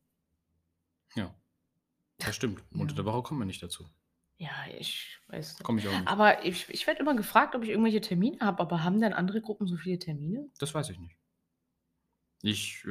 [1.15, 1.35] ja.
[2.19, 2.63] Das stimmt.
[2.73, 3.87] Unter der Woche kommen wir nicht dazu.
[4.37, 5.55] Ja, ich weiß.
[5.59, 5.63] nicht.
[5.65, 6.09] Komme ich auch nicht.
[6.09, 9.41] Aber ich, ich werde immer gefragt, ob ich irgendwelche Termine habe, aber haben denn andere
[9.41, 10.49] Gruppen so viele Termine?
[10.59, 11.17] Das weiß ich nicht.
[12.43, 12.89] Ich äh,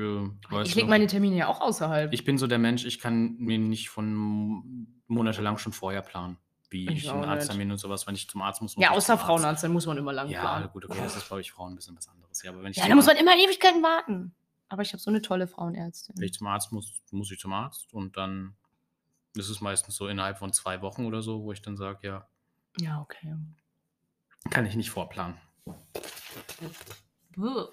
[0.50, 2.12] weiß ich lege noch- meine Termine ja auch außerhalb.
[2.14, 6.38] Ich bin so der Mensch, ich kann mir nicht von monatelang schon vorher planen.
[6.72, 7.30] Wie Ich ich auch einen nicht.
[7.30, 8.76] Arzttermin und sowas, wenn ich zum Arzt muss.
[8.76, 9.26] muss ja, ich außer zum Arzt.
[9.26, 10.70] Frauenarzt, dann muss man immer lang Ja, planen.
[10.74, 12.42] gut, okay, das ist, glaube ich, Frauen ein bisschen was anderes.
[12.42, 14.34] Ja, aber wenn ich, Ja, zum da muss man immer Ewigkeiten warten.
[14.70, 16.16] Aber ich habe so eine tolle Frauenärztin.
[16.18, 18.56] wenn ich zum Arzt muss, muss ich zum Arzt und dann
[19.36, 22.28] ist es meistens so innerhalb von zwei Wochen oder so, wo ich dann sage, ja,
[22.80, 23.36] Ja, okay.
[24.50, 25.38] kann ich nicht vorplanen.
[27.36, 27.68] Buh.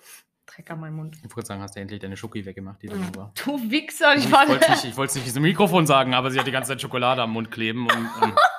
[0.46, 1.16] Dreck an meinem Mund.
[1.24, 3.32] Ich wollte sagen, hast du endlich deine Schoki weggemacht, die da war.
[3.44, 6.30] Du Wichser, ich Ich war wollte es nicht, ich wollt's nicht ins Mikrofon sagen, aber
[6.32, 8.34] sie hat die ganze Zeit Schokolade am Mund kleben und, und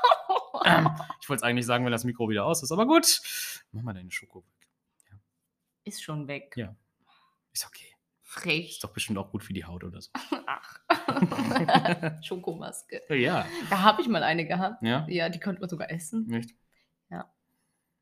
[0.63, 0.89] Ähm,
[1.21, 3.21] ich wollte es eigentlich sagen, wenn das Mikro wieder aus ist, aber gut.
[3.71, 5.19] Mach mal deine Schoko weg.
[5.83, 6.53] Ist schon weg.
[6.55, 6.75] Ja.
[7.53, 7.90] Ist okay.
[8.31, 8.69] Frech.
[8.71, 10.09] Ist doch bestimmt auch gut für die Haut oder so.
[10.47, 10.79] Ach.
[12.23, 13.01] Schokomaske.
[13.09, 13.45] Ja.
[13.69, 14.81] Da habe ich mal eine gehabt.
[14.83, 15.05] Ja?
[15.09, 16.27] Ja, die konnte man sogar essen.
[16.27, 16.55] Nicht?
[17.09, 17.29] Ja.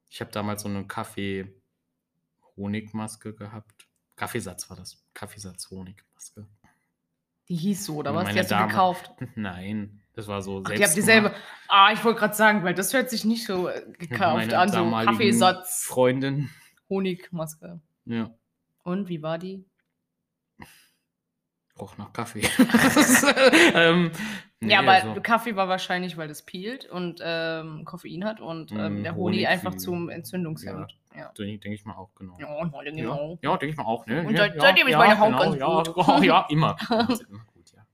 [0.07, 3.87] Ich habe damals so eine Kaffee-Honigmaske gehabt.
[4.15, 5.03] Kaffeesatz war das.
[5.15, 6.45] Kaffeesatz-Honigmaske.
[7.47, 8.31] Die hieß so, oder was?
[8.31, 9.11] Die hast Dame- du gekauft.
[9.35, 11.33] Nein, das war so Ach, die habt ihr selber.
[11.67, 14.69] Ah, ich wollte gerade sagen, weil das hört sich nicht so äh, gekauft an.
[14.69, 16.51] So Kaffeesatz, Freundin.
[16.87, 17.81] Honigmaske.
[18.05, 18.29] Ja.
[18.83, 19.65] Und wie war die?
[21.79, 22.41] Roch nach Kaffee.
[23.73, 24.11] ähm,
[24.59, 28.71] nee, ja, aber also- Kaffee war wahrscheinlich, weil das peelt und ähm, Koffein hat und
[28.71, 30.95] ähm, Mm, der Honig, Honig einfach zum Entzündungshemd.
[31.15, 31.31] Ja.
[31.37, 32.37] Denke denk ich mal auch, genau.
[32.39, 33.39] Ja, ja, Ja, genau.
[33.41, 34.05] ja denke ich mal auch.
[34.05, 34.19] Ne?
[34.25, 35.97] Und ja, seit- seitdem ist meine Haut ganz ja, gut.
[36.07, 36.75] Ja, ja, immer.
[36.89, 37.85] Ja, ist immer gut, ja.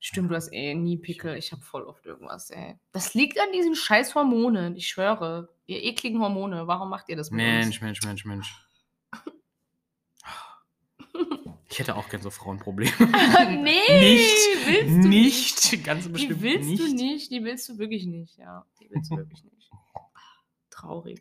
[0.00, 1.36] Stimmt, du hast eh nie Pickel.
[1.36, 2.76] Ich habe voll oft irgendwas, ey.
[2.92, 4.76] Das liegt an diesen scheiß Hormonen.
[4.76, 5.48] Ich schwöre.
[5.66, 6.66] Ihr ekligen Hormone.
[6.66, 8.54] Warum macht ihr das mit Mensch, Mensch, Mensch, Mensch.
[11.70, 12.90] Ich hätte auch gern so Frauenprobleme.
[13.62, 16.82] nee, nicht, willst du nicht, ganz Die bestimmt willst nicht.
[16.82, 17.30] du nicht.
[17.30, 18.38] Die willst du wirklich nicht.
[18.38, 19.70] Ja, die willst du wirklich nicht.
[20.70, 21.20] Traurig.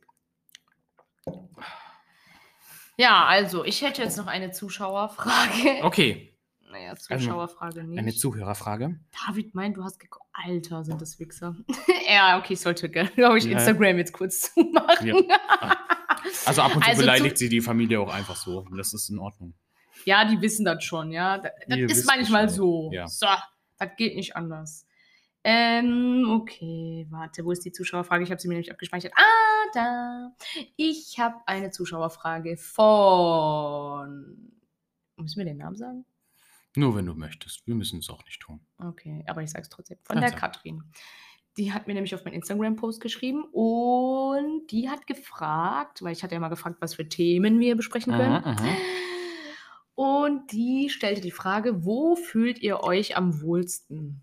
[2.98, 5.84] Ja, also, ich hätte jetzt noch eine Zuschauerfrage.
[5.84, 6.34] Okay,
[6.72, 8.00] Naja, Zuschauerfrage nicht.
[8.00, 9.00] eine Zuhörerfrage.
[9.28, 10.26] David meint, du hast geguckt.
[10.34, 11.56] Alter, sind das Wichser.
[12.10, 13.52] ja, okay, ich sollte, glaube ich, Ja.
[13.58, 15.08] Instagram jetzt kurz zumachen.
[15.08, 15.78] Ja.
[16.46, 18.66] Also ab und zu Also beleidigt sie die Familie auch einfach so.
[18.76, 19.54] Das ist in Ordnung.
[20.08, 21.38] Ja, die wissen das schon, ja.
[21.38, 22.90] Das, das ist manchmal so.
[22.94, 23.08] ja.
[23.10, 23.28] So,
[23.78, 24.88] das geht nicht anders.
[25.44, 28.24] Ähm, okay, warte, wo ist die Zuschauerfrage?
[28.24, 29.12] Ich habe sie mir nämlich abgespeichert.
[29.18, 30.32] Ah, da.
[30.78, 34.54] Ich habe eine Zuschauerfrage von.
[35.18, 36.06] Müssen wir den Namen sagen?
[36.78, 37.68] Nur wenn du möchtest.
[37.68, 38.62] Wir müssen es auch nicht tun.
[38.78, 39.98] Okay, aber ich sage es trotzdem.
[40.04, 40.40] Von Dann der sag.
[40.40, 40.84] Katrin.
[41.58, 46.36] Die hat mir nämlich auf meinen Instagram-Post geschrieben und die hat gefragt, weil ich hatte
[46.36, 48.42] ja mal gefragt, was für Themen wir besprechen können.
[48.42, 48.78] Mhm, mhm.
[49.98, 54.22] Und die stellte die Frage, wo fühlt ihr euch am wohlsten?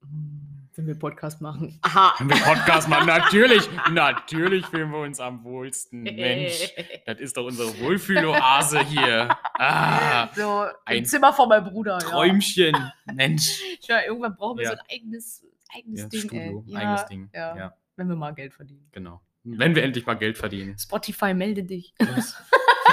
[0.00, 1.78] Hm, Wenn wir Podcast machen.
[1.82, 2.14] Aha.
[2.18, 6.04] Wenn wir Podcast machen, natürlich, natürlich fühlen wir uns am wohlsten.
[6.04, 6.72] Mensch,
[7.04, 9.36] das ist doch unsere Wohlfühloase hier.
[9.58, 11.98] Ah, so ein im Zimmer von meinem Bruder.
[11.98, 12.74] Träumchen.
[13.12, 13.60] Mensch.
[13.82, 13.98] Ja.
[14.00, 14.70] ja, irgendwann brauchen wir Ja.
[14.70, 15.44] so ein eigenes,
[15.76, 16.20] eigenes Ja, Ding.
[16.22, 16.76] Studio, ey.
[16.76, 17.30] eigenes Ding.
[17.34, 17.74] Ja, Ja.
[17.96, 18.88] Wenn wir mal Geld verdienen.
[18.92, 19.20] Genau.
[19.44, 20.78] Wenn wir endlich mal Geld verdienen.
[20.78, 21.92] Spotify, melde dich.
[21.98, 22.34] Was?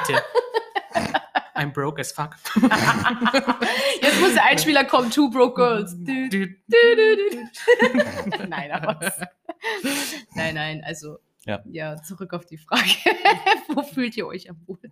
[0.05, 0.21] Bitte.
[1.58, 2.36] I'm broke as fuck.
[4.01, 5.95] Jetzt muss der Einspieler kommen, Two Broke Girls.
[5.97, 8.47] Du, du, du, du.
[8.47, 8.99] nein, aber.
[10.36, 11.18] Nein, nein, also.
[11.45, 11.62] Ja.
[11.66, 12.84] ja, zurück auf die Frage.
[13.70, 14.91] Wo fühlt ihr euch am wohlsten?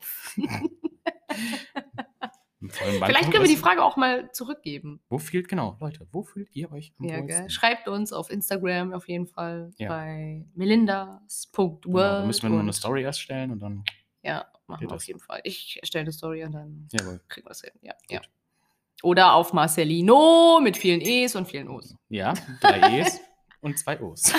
[2.70, 5.00] Vielleicht können wir die Frage auch mal zurückgeben.
[5.10, 7.28] Wo fühlt, genau, Leute, wo fühlt ihr euch am Ja, wohlsten?
[7.42, 7.50] gell?
[7.50, 9.90] Schreibt uns auf Instagram auf jeden Fall Ja.
[9.90, 11.82] bei melindas.world.
[11.84, 13.84] Genau, da müssen wir nur eine Story erst stellen und dann.
[14.26, 15.40] Ja, machen wir auf jeden Fall.
[15.44, 17.22] Ich erstelle eine Story und dann Jawohl.
[17.28, 17.72] kriegen wir es hin.
[17.82, 18.22] Ja, ja.
[19.04, 21.96] Oder auf Marcelino mit vielen E's und vielen O's.
[22.10, 23.20] Ja, drei E's
[23.62, 24.34] und zwei O's.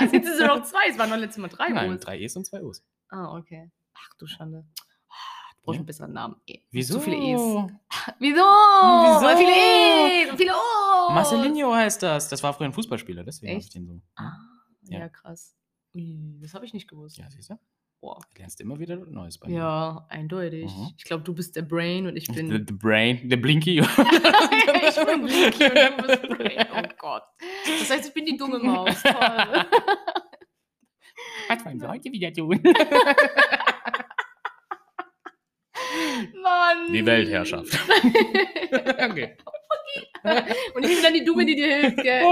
[0.00, 2.00] Jetzt sind es nur noch zwei, es waren noch letztes Mal drei Nein, O's.
[2.00, 2.82] drei E's und zwei O's.
[3.10, 3.70] Ah, okay.
[3.94, 4.64] Ach du Schande.
[5.58, 5.80] Du brauchst Ja.
[5.80, 6.36] einen besseren Namen.
[6.46, 6.60] E.
[6.70, 6.94] Wieso?
[6.94, 7.40] Zu viele E's.
[8.18, 8.42] Wieso?
[8.42, 9.22] Wieso?
[9.24, 11.14] Weil viele E's und viele O's.
[11.14, 12.28] Marcelinho heißt das.
[12.28, 14.00] Das war früher ein Fußballspieler, deswegen habe ich den so.
[14.16, 14.32] Ah,
[14.82, 15.08] ja, Ja.
[15.08, 15.54] krass.
[15.94, 17.16] Das habe ich nicht gewusst.
[17.18, 17.58] Ja, siehst du?
[18.00, 18.20] Boah.
[18.32, 19.56] Du lernst immer wieder Neues bei mir.
[19.56, 20.66] Ja, eindeutig.
[20.66, 20.92] Mhm.
[20.96, 22.64] Ich glaube, du bist der Brain und ich The, bin.
[22.66, 23.78] the Brain, der Blinky.
[23.80, 26.66] ich bin Blinky und du bist Brain.
[26.74, 27.24] Oh Gott.
[27.64, 29.02] Das heißt, ich bin die dumme Maus.
[29.02, 29.12] Toll.
[31.48, 32.60] Was wollen wir heute wieder tun?
[36.42, 36.92] Mann.
[36.92, 37.72] Die Weltherrschaft.
[39.10, 39.36] okay.
[40.74, 42.22] und ich bin dann die Dumme, die dir hilft, gell?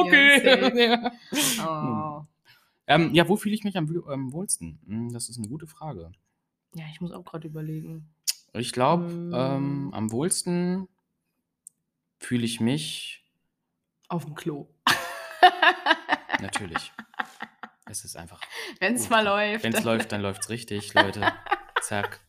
[0.44, 1.12] Safe.
[1.56, 2.35] Ja, oh.
[2.86, 4.78] Ähm, ja wo fühle ich mich am, am wohlsten?
[4.86, 6.12] Hm, Das ist eine gute Frage.
[6.74, 8.08] ja, ich muss auch gerade überlegen.
[8.52, 10.88] Ich glaube, ähm, am wohlsten
[12.18, 13.22] fühle ich mich
[14.08, 14.68] Auf dem Klo.
[16.40, 16.92] natürlich.
[17.90, 18.40] es ist einfach.
[18.80, 19.64] Wenn es mal läuft.
[19.64, 21.32] Wenn es läuft, dann läuft es richtig, Leute.
[21.82, 22.20] Zack.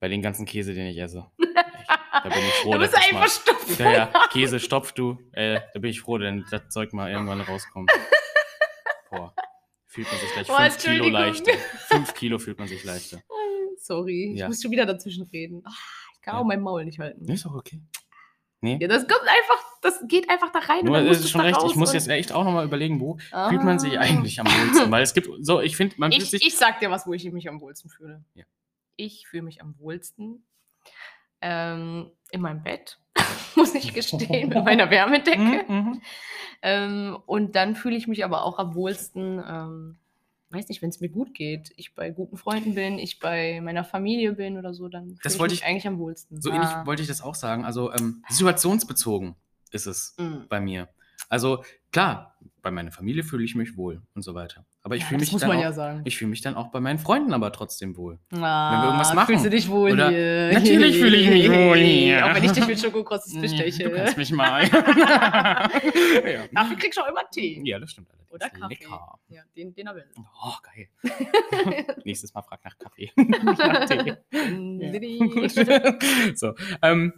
[0.00, 1.26] Bei den ganzen Käse, den ich esse.
[1.38, 3.22] Echt, da bin ich froh, dass bist du ich mal.
[3.22, 3.78] einfach stumpf.
[3.78, 5.18] Ja, ja, Käse stopf du.
[5.32, 7.90] Äh, da bin ich froh, wenn das Zeug mal irgendwann rauskommt.
[9.10, 9.32] Boah.
[9.92, 11.52] Fühlt man sich gleich Boah, 5 Kilo leichter.
[11.88, 13.22] 5 Kilo fühlt man sich leichter.
[13.76, 14.48] Sorry, ich Ja.
[14.48, 15.62] muss schon wieder dazwischen reden.
[15.66, 15.70] Ah,
[16.14, 16.40] Ich kann Ja.
[16.40, 17.30] auch mein Maul nicht halten.
[17.30, 17.80] Ist auch okay.
[18.62, 18.78] Nee.
[18.80, 20.84] Ja, das kommt einfach, das geht einfach da rein.
[20.84, 23.18] Nur und musst ist schon da recht, ich muss jetzt echt auch nochmal überlegen, wo
[23.48, 24.02] fühlt man sich Ah.
[24.02, 24.90] eigentlich am wohlsten?
[24.90, 26.46] Weil es gibt so, ich finde, man fühlt Ich, sich.
[26.46, 28.24] ich sag dir was, wo ich mich am wohlsten fühle.
[28.34, 28.44] Ja.
[28.96, 30.46] Ich fühle mich am wohlsten
[31.40, 32.98] ähm, in meinem Bett,
[33.56, 35.38] muss ich gestehen, mit meiner Wärmedecke.
[35.68, 36.02] Mhm, mhm.
[36.62, 39.96] Ähm, und dann fühle ich mich aber auch am wohlsten, ähm,
[40.50, 41.72] weiß nicht, wenn es mir gut geht.
[41.76, 45.34] Ich bei guten Freunden bin, ich bei meiner Familie bin oder so, dann Das fühle
[45.34, 46.40] ich wollte mich ich- eigentlich am wohlsten.
[46.40, 47.64] So ähnlich wollte ich das auch sagen.
[47.64, 49.34] Also ähm, situationsbezogen
[49.70, 50.46] ist es Mm.
[50.48, 50.88] bei mir.
[51.28, 54.64] Also klar, bei meiner Familie fühle ich mich wohl und so weiter.
[54.82, 56.98] Aber ich Ja, fühle mich dann auch, ja ich fühle mich dann auch bei meinen
[57.00, 58.18] Freunden aber trotzdem wohl.
[58.32, 59.26] Ah, wir irgendwas machen.
[59.26, 60.50] Fühlst du dich wohl Oder- hier?
[60.52, 62.24] Natürlich fühle ich mich wohl hier.
[62.26, 63.84] Auch wenn ich dich mit Schokokrosses besteche.
[63.84, 64.62] Du kannst mich mal.
[64.68, 65.68] ja.
[66.52, 67.60] Dafür kriegst du auch immer Tee.
[67.64, 68.08] ja, das stimmt.
[68.10, 68.30] allerdings.
[68.32, 68.74] Oder Kaffee.
[68.74, 69.18] Lecker.
[69.28, 70.04] Ja, den, den er will.
[70.16, 70.88] Oh, geil.
[72.04, 73.10] Nächstes Mal frag nach Kaffee.
[73.16, 74.16] Nach Tee.
[76.34, 77.12] so, ähm,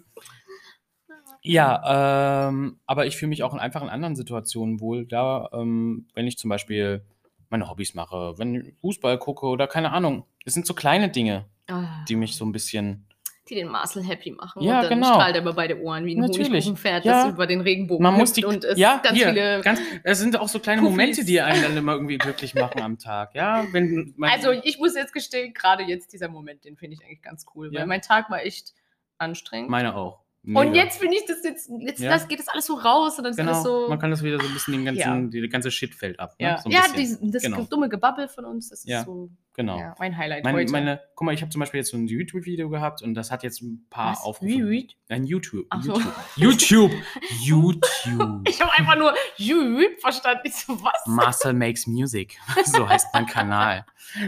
[1.45, 5.07] ja, ähm, aber ich fühle mich auch in einfach in anderen Situationen wohl.
[5.07, 7.05] Da, ähm, wenn ich zum Beispiel
[7.51, 10.25] meine Hobbys mache, wenn ich Fußball gucke oder keine Ahnung.
[10.45, 13.07] Es sind so kleine Dinge, Ah, die mich so ein bisschen.
[13.49, 14.63] die den Marcel happy machen.
[14.63, 15.13] Ja, und dann genau.
[15.15, 16.23] strahlt er über beide Ohren wie ein.
[16.23, 17.25] Honigkuchenpferd, Ja.
[17.27, 18.45] das über den Regenbogen Man muss die.
[18.45, 19.61] und es ja, ganz hier, viele.
[19.61, 20.91] ganz, es sind auch so kleine Puffis.
[20.93, 23.35] Momente, die einen dann immer irgendwie glücklich machen am Tag.
[23.35, 27.05] Ja, wenn man, also ich muss jetzt gestehen, gerade jetzt dieser Moment, den finde ich
[27.05, 27.81] eigentlich ganz cool, Ja.
[27.81, 28.73] weil mein Tag war echt
[29.19, 29.69] anstrengend.
[29.71, 30.24] meine auch.
[30.47, 30.75] Und Mega.
[30.85, 32.11] jetzt finde ich das jetzt, jetzt Ja.
[32.11, 33.89] das geht das alles so raus und dann ist Genau, alles so.
[33.89, 35.41] man kann das wieder so ein bisschen den ganzen, Ja.
[35.41, 36.35] die ganze Shit fällt ab.
[36.39, 36.47] Ne?
[36.49, 37.19] ja, so ja bisschen.
[37.23, 37.63] die, das Genau.
[37.63, 39.79] dumme Gebabbel von uns, das ist so genau.
[39.79, 40.73] ja, mein Highlight Meine, heute.
[40.73, 43.43] meine, guck mal, ich habe zum Beispiel jetzt so ein YouTube-Video gehabt und das hat
[43.43, 44.23] jetzt ein paar Was?
[44.23, 44.53] Aufrufe.
[44.53, 44.89] Wie, wie?
[45.09, 45.67] Ein YouTube.
[45.71, 46.01] Ach so.
[46.37, 46.93] YouTube.
[47.41, 47.83] YouTube.
[48.05, 48.41] YouTube.
[48.49, 50.43] ich habe einfach nur YouTube verstanden.
[50.45, 51.07] Ich so, was?
[51.07, 52.39] Marcel Makes Music.
[52.65, 53.85] So heißt mein Kanal.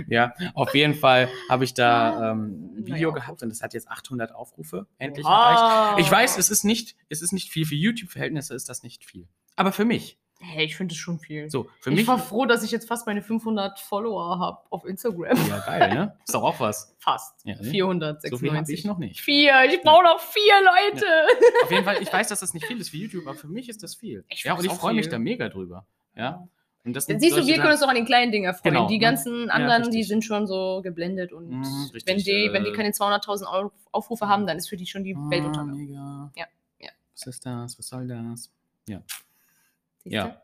[0.09, 3.75] Ja, auf jeden Fall habe ich da ähm, ein Video Naja, gehabt und das hat
[3.75, 5.33] jetzt 800 Aufrufe endlich Wow.
[5.33, 6.01] erreicht.
[6.07, 9.27] Ich weiß, es ist nicht, es ist nicht viel für YouTube-Verhältnisse, ist das nicht viel.
[9.57, 11.51] Aber für mich, Hey, ich finde es schon viel.
[11.51, 12.07] so, für ich mich.
[12.07, 15.37] war froh, dass ich jetzt fast meine 500 Follower habe auf Instagram.
[15.49, 16.17] Ja, geil, ne?
[16.27, 16.95] Ist doch auch was.
[16.99, 17.35] Fast.
[17.45, 17.65] Ja, ne?
[17.65, 18.31] 496.
[18.31, 19.21] So viel habe ich noch nicht.
[19.21, 19.65] Vier.
[19.67, 21.07] Ich brauche noch vier Leute.
[21.65, 23.69] Auf jeden Fall, ich weiß, dass das nicht viel ist für YouTube, aber für mich
[23.69, 24.25] ist das viel.
[24.29, 25.87] Ich ja, und ich auch freue mich da mega drüber.
[26.15, 26.47] Ja.
[26.85, 28.75] Und das Siehst du, wir können uns doch an den kleinen Dingen erfreuen.
[28.75, 29.05] Genau, die ne?
[29.05, 32.71] ganzen Ja, anderen, die sind schon so geblendet und Mhm, richtig, wenn, die, wenn die
[32.71, 35.77] äh, keine 200.000 Auf- Aufrufe haben, dann ist für die schon die Welt Ah, untergegangen.
[35.77, 36.31] mega.
[36.37, 36.45] Ja,
[36.79, 36.91] ja.
[37.15, 37.77] Was ist das?
[37.77, 38.53] Was soll das?
[40.07, 40.29] Siehst ja.
[40.29, 40.41] du?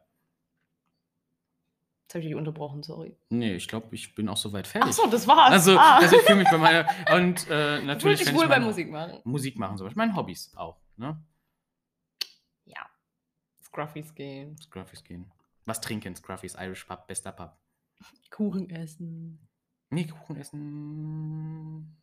[2.02, 3.16] Jetzt habe ich dich unterbrochen, sorry.
[3.30, 4.90] Nee, ich glaube, ich bin auch soweit fertig.
[4.90, 5.52] Achso, das war's.
[5.52, 5.98] Also, ah.
[5.98, 6.86] also ich fühle mich bei meiner.
[7.14, 8.26] Und äh, natürlich.
[8.26, 9.20] wenn wohl ich bei Musik machen.
[9.22, 9.98] Musik machen, zum Beispiel.
[9.98, 10.78] Meine Hobbys auch.
[10.96, 11.16] Ne?
[12.64, 12.86] Ja.
[13.62, 14.58] Scruffys gehen.
[14.58, 15.30] Scruffys gehen.
[15.64, 16.16] Was trinken?
[16.16, 17.56] Scruffys, Irish Pub, bester Pub.
[18.30, 19.48] Kuchen essen.
[19.90, 21.96] Nee, Kuchen essen.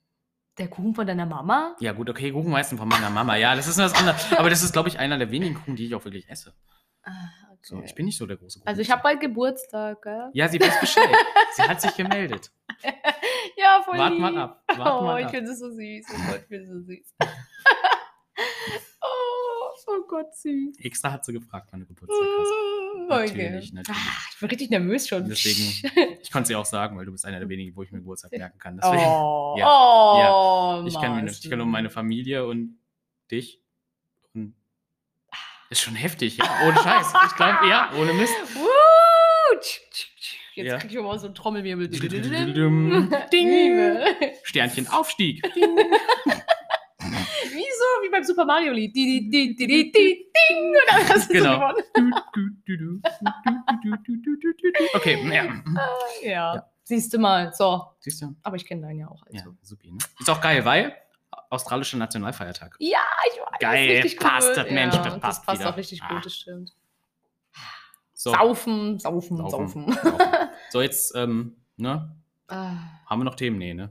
[0.57, 1.75] Der Kuchen von deiner Mama?
[1.81, 3.35] Ja, gut, okay, Kuchen meistens von meiner Mama.
[3.35, 4.31] Ja, das ist was anderes.
[4.33, 6.53] Aber das ist, glaube ich, einer der wenigen Kuchen, die ich auch wirklich esse.
[7.09, 7.59] Ah, okay.
[7.63, 8.67] So, ich bin nicht so der große Kuchen.
[8.67, 10.29] also ich habe bald Geburtstag, gell?
[10.33, 11.09] Ja, sie weiß Bescheid.
[11.55, 12.51] sie hat sich gemeldet.
[13.57, 14.21] Ja, voll Wart lieb.
[14.21, 14.63] mal ab.
[14.67, 15.31] Wart oh, mal ich ab.
[15.31, 16.05] finde es so süß.
[16.09, 17.15] Oh Gott, ich finde es so süß.
[19.01, 20.79] oh, oh Gott, süß.
[20.79, 23.09] Extra hat sie gefragt, wann du Geburtstag hast.
[23.09, 23.73] Natürlich, okay.
[23.73, 23.97] natürlich.
[23.97, 25.27] Ah, ich bin richtig nervös schon.
[25.27, 27.91] Deswegen, ich konnte es dir auch sagen, weil du bist einer der wenigen, wo ich
[27.91, 28.77] mir Geburtstag merken kann.
[28.77, 31.89] Deswegen, oh, ja, oh, ich, kann mir, ich kann um meine.
[31.89, 32.77] Familie und
[33.31, 33.63] dich.
[35.69, 37.13] Ist schon heftig, ja, ohne Scheiß.
[37.27, 38.33] Ich glaube, ja, ohne Mist.
[40.55, 40.77] Jetzt Ja.
[40.77, 41.87] krieg ich aber so einen Trommelwirbel.
[43.31, 43.99] Ding.
[44.43, 45.43] Sternchen Aufstieg.
[45.53, 45.69] Wieso?
[48.03, 48.95] Wie beim Super Mario Lied.
[48.95, 50.57] Di, di, di, di, di, di, ding.
[50.57, 51.59] Und dann hast du Genau.
[51.59, 51.83] gewonnen.
[54.93, 55.43] Okay, ja.
[55.43, 55.53] Ja.
[56.23, 56.65] Ja.
[56.83, 57.53] Siehst du mal.
[57.53, 57.83] So.
[57.99, 58.35] Siehst du?
[58.43, 59.23] Aber ich kenne deinen ja auch.
[59.29, 59.55] Ja, Also.
[59.61, 59.91] supi.
[59.91, 59.97] Ne?
[60.19, 60.95] Ist auch geil, weil
[61.49, 62.75] australischer Nationalfeiertag.
[62.79, 62.97] Ja,
[63.31, 63.59] ich weiß.
[63.59, 64.55] Geil, richtig passt cool.
[64.55, 65.69] das, Mensch, ja, das passt passt wieder.
[65.71, 66.13] auch richtig Ah.
[66.13, 66.75] gut, das stimmt.
[68.13, 69.91] So, Saufen, saufen, saufen.
[69.93, 69.97] saufen.
[70.71, 72.15] So, jetzt, ähm, ne?
[72.47, 72.75] Ah,
[73.07, 73.57] Haben wir noch Themen?
[73.57, 73.89] Nee, ne?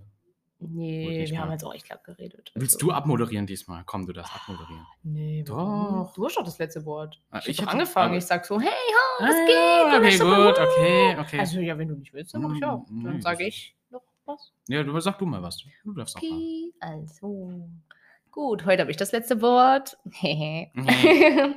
[0.61, 1.53] Nee, wir haben mal.
[1.55, 2.51] jetzt auch echt lang geredet.
[2.55, 3.85] Willst Also, du abmoderieren diesmal?
[3.87, 4.85] Komm, du darfst abmoderieren.
[5.05, 6.13] Nee, Doch.
[6.15, 7.21] Du hast doch das letzte Wort.
[7.31, 8.15] Ah, Ich, ich hab doch hab- angefangen.
[8.15, 9.97] Ich sag so, hey, Ah, was geht?
[9.97, 11.39] okay, Alles super gut, okay, okay.
[11.41, 12.85] Also, ja, wenn du nicht willst, dann mach ich auch.
[12.89, 13.77] Mm, Dann nee, sage das- ich
[14.29, 14.53] was.
[14.69, 15.65] Ja, du sag du mal was.
[15.85, 16.33] Du darfst auch mal.
[16.33, 17.69] Okay, also.
[18.31, 19.99] Gut, heute habe ich das letzte Wort.
[20.05, 20.67] Mhm.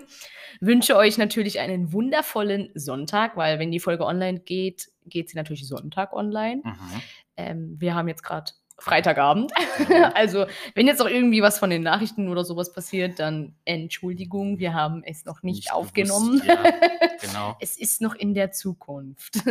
[0.61, 5.67] Wünsche euch natürlich einen wundervollen Sonntag, weil wenn die Folge online geht, geht sie natürlich
[5.67, 6.61] Sonntag online.
[6.63, 7.01] Mhm.
[7.37, 8.51] Ähm, wir haben jetzt gerade
[8.81, 9.51] Freitagabend.
[10.15, 14.73] also, wenn jetzt noch irgendwie was von den Nachrichten oder sowas passiert, dann Entschuldigung, wir
[14.73, 16.39] haben es noch nicht, Nicht aufgenommen.
[16.39, 16.63] bewusst, ja,
[17.21, 17.57] genau.
[17.59, 19.43] Es ist noch in der Zukunft.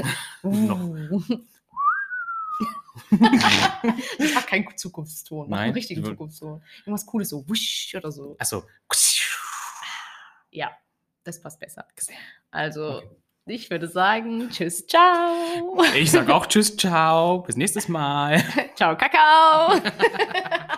[0.43, 0.97] Noch.
[4.19, 5.49] Das hat keinen Zukunftston.
[5.49, 6.63] Mach einen Nein, richtigen Zukunftston.
[6.81, 8.37] Irgendwas Cooles, so wusch oder so.
[8.39, 8.65] Achso.
[10.51, 10.71] Ja,
[11.25, 11.87] das passt besser.
[12.51, 13.09] Also, Okay.
[13.47, 15.83] ich würde sagen, tschüss, ciao.
[15.95, 17.43] Ich sag auch Tschüss, ciao.
[17.43, 18.43] Bis nächstes Mal.
[18.77, 19.81] ciao, Kakao.